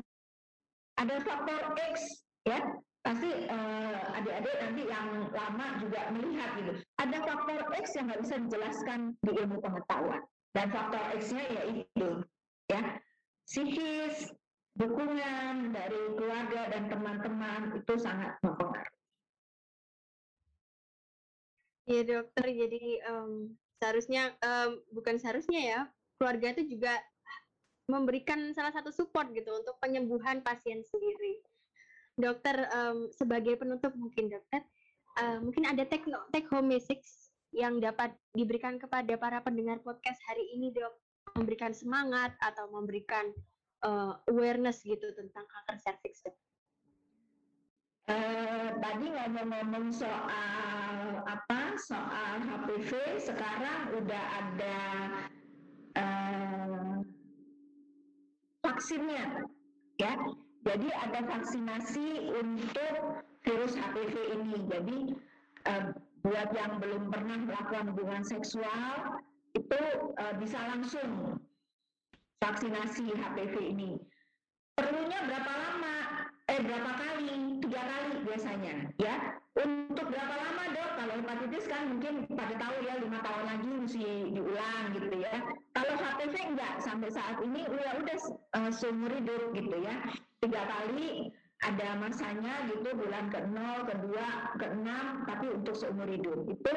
[1.00, 1.96] ada faktor X,
[2.44, 2.60] ya.
[3.02, 6.72] Pasti uh, adik-adik nanti yang lama juga melihat gitu.
[7.02, 10.22] Ada faktor X yang nggak bisa dijelaskan di ilmu pengetahuan.
[10.54, 12.10] Dan faktor X-nya yaitu,
[12.70, 13.02] ya,
[13.50, 14.30] psikis,
[14.78, 19.01] dukungan dari keluarga dan teman-teman itu sangat mempengaruhi.
[21.92, 23.52] Iya dokter, jadi um,
[23.84, 25.80] seharusnya um, bukan seharusnya ya,
[26.16, 26.96] keluarga itu juga
[27.92, 31.44] memberikan salah satu support gitu untuk penyembuhan pasien sendiri.
[32.16, 34.64] Dokter um, sebagai penutup mungkin dokter,
[35.20, 37.04] uh, mungkin ada take, take home message
[37.52, 40.96] yang dapat diberikan kepada para pendengar podcast hari ini dok,
[41.36, 43.36] memberikan semangat atau memberikan
[43.84, 46.40] uh, awareness gitu tentang kanker serviks dok.
[48.10, 54.80] Eh, tadi ngomong-ngomong soal apa soal HPV sekarang udah ada
[56.02, 57.06] uh,
[58.66, 59.46] vaksinnya
[60.02, 60.14] ya.
[60.62, 64.58] Jadi ada vaksinasi untuk virus HPV ini.
[64.66, 65.00] Jadi
[65.70, 65.94] uh,
[66.26, 69.22] buat yang belum pernah melakukan hubungan seksual
[69.54, 69.82] itu
[70.18, 71.38] uh, bisa langsung
[72.42, 74.02] vaksinasi HPV ini.
[74.74, 76.21] Perlunya berapa lama
[76.52, 77.64] eh berapa kali?
[77.64, 79.16] Tiga kali biasanya ya.
[79.56, 80.90] Untuk berapa lama dok?
[81.00, 85.36] Kalau hepatitis kan mungkin pada tahu ya lima tahun lagi mesti diulang gitu ya.
[85.72, 88.18] Kalau HPV enggak sampai saat ini ya udah
[88.60, 89.96] uh, seumur hidup gitu ya.
[90.44, 91.32] Tiga kali
[91.62, 93.54] ada masanya gitu bulan ke-0,
[93.86, 94.28] kedua,
[94.58, 94.90] ke-6
[95.30, 96.52] tapi untuk seumur hidup.
[96.52, 96.74] Itu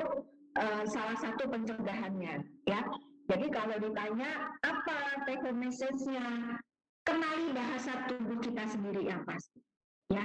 [0.54, 2.80] uh, salah satu pencegahannya ya.
[3.24, 6.60] Jadi kalau ditanya apa take home message-nya
[7.04, 9.60] kenali bahasa tubuh kita sendiri yang pasti.
[10.08, 10.24] Ya,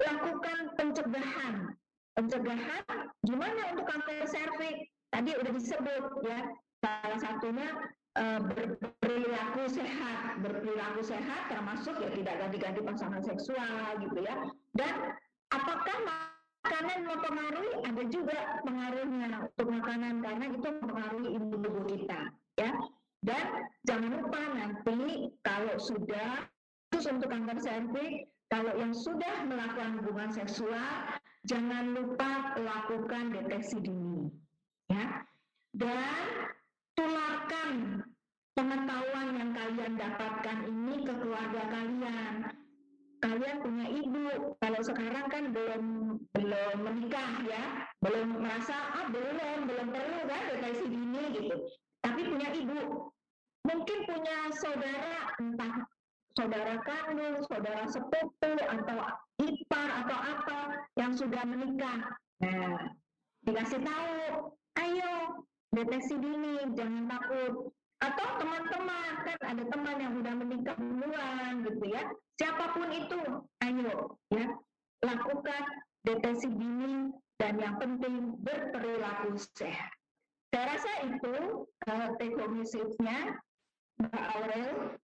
[0.00, 1.76] lakukan pencegahan.
[2.12, 2.84] Pencegahan
[3.24, 4.88] gimana untuk kanker serviks?
[5.12, 6.40] Tadi udah disebut ya.
[6.82, 7.68] Salah satunya
[8.18, 14.34] uh, berperilaku sehat, berperilaku sehat termasuk ya tidak ganti-ganti pasangan seksual gitu ya.
[14.76, 15.16] Dan
[15.52, 17.70] apakah makanan mempengaruhi?
[17.84, 22.20] Ada juga pengaruhnya untuk makanan karena itu mempengaruhi imun tubuh kita
[22.56, 22.72] ya.
[23.22, 26.42] Dan jangan lupa nanti kalau sudah
[26.90, 31.16] khusus untuk kanker serviks, kalau yang sudah melakukan hubungan seksual,
[31.46, 34.26] jangan lupa lakukan deteksi dini,
[34.90, 35.22] ya.
[35.70, 36.50] Dan
[36.98, 38.02] tularkan
[38.58, 42.34] pengetahuan yang kalian dapatkan ini ke keluarga kalian.
[43.22, 45.84] Kalian punya ibu, kalau sekarang kan belum
[46.34, 51.56] belum menikah ya, belum merasa ah belum belum perlu kan deteksi dini gitu.
[52.02, 53.08] Tapi punya ibu,
[53.62, 55.86] mungkin punya saudara entah
[56.34, 58.98] saudara kandung, saudara sepupu atau
[59.38, 60.58] ipar atau apa
[60.98, 62.18] yang sudah menikah.
[62.42, 62.90] Nah,
[63.46, 64.50] dikasih tahu,
[64.80, 65.12] ayo
[65.70, 67.70] deteksi dini, jangan takut.
[68.02, 72.02] atau teman-teman kan ada teman yang udah menikah duluan gitu ya
[72.34, 73.22] siapa pun itu
[73.62, 74.46] ayo ya
[75.06, 75.62] lakukan
[76.02, 79.94] deteksi dini dan yang penting berperilaku sehat
[80.52, 81.34] saya rasa itu
[81.88, 83.40] uh, take home message-nya
[83.96, 85.00] Mbak Aurel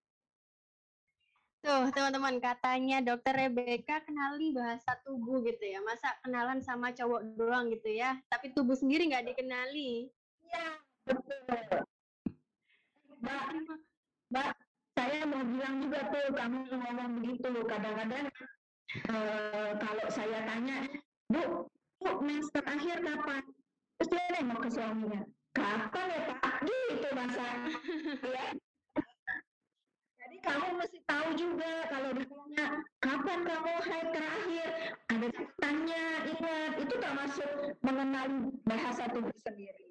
[1.58, 5.82] Tuh, teman-teman, katanya dokter Rebecca kenali bahasa tubuh gitu ya.
[5.82, 10.06] Masa kenalan sama cowok doang gitu ya, tapi tubuh sendiri nggak dikenali.
[10.48, 10.68] Iya,
[11.02, 11.82] betul.
[13.20, 13.42] Mbak,
[14.30, 14.50] Mbak,
[14.94, 17.50] saya mau bilang juga tuh, kamu ngomong begitu.
[17.66, 18.26] Kadang-kadang
[19.10, 20.86] uh, kalau saya tanya,
[21.26, 21.66] Bu,
[21.98, 23.42] Bu, semester akhir kapan?
[23.98, 25.20] Terus dia nengok ke suaminya,
[25.56, 26.56] kapan ya Pak?
[26.66, 27.46] Gitu masa.
[28.36, 28.46] ya
[30.28, 34.70] jadi kamu mesti tahu juga kalau ditanya kapan kamu haid terakhir,
[35.08, 36.04] ada catatannya,
[36.36, 39.88] ingat itu termasuk mengenali bahasa tubuh sendiri.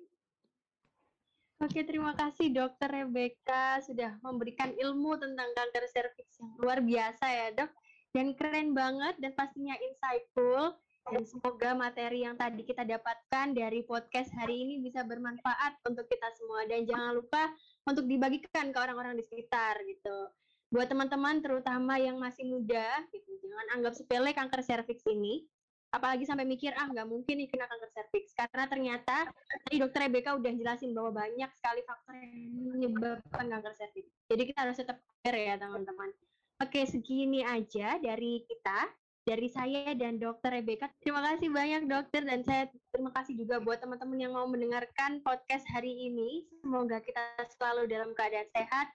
[1.57, 7.47] Oke, terima kasih Dokter Rebecca sudah memberikan ilmu tentang kanker serviks yang luar biasa ya,
[7.57, 7.71] Dok.
[8.13, 10.77] Dan keren banget dan pastinya insightful.
[11.07, 16.27] Dan semoga materi yang tadi kita dapatkan dari podcast hari ini bisa bermanfaat untuk kita
[16.35, 16.67] semua.
[16.67, 17.47] Dan jangan lupa
[17.87, 20.27] untuk dibagikan ke orang-orang di sekitar gitu.
[20.67, 25.47] Buat teman-teman terutama yang masih muda, gitu, jangan anggap sepele kanker serviks ini.
[25.95, 28.35] Apalagi sampai mikir, ah nggak mungkin nih kena kanker serviks.
[28.35, 29.31] Karena ternyata
[29.63, 32.31] tadi dokter Rebecca udah jelasin bahwa banyak sekali faktor yang
[32.75, 34.11] menyebabkan kanker serviks.
[34.27, 36.11] Jadi kita harus tetap aware ya teman-teman.
[36.59, 38.91] Oke, segini aja dari kita
[39.27, 40.87] dari saya dan dokter Rebecca.
[41.03, 45.67] Terima kasih banyak dokter dan saya terima kasih juga buat teman-teman yang mau mendengarkan podcast
[45.67, 46.47] hari ini.
[46.63, 48.87] Semoga kita selalu dalam keadaan sehat.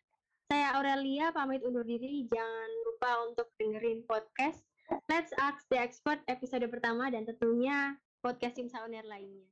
[0.49, 2.24] Saya Aurelia pamit undur diri.
[2.33, 4.64] Jangan lupa untuk dengerin podcast
[5.12, 9.45] Let's Ask the Expert episode pertama dan tentunya podcast Tim Sauner lainnya.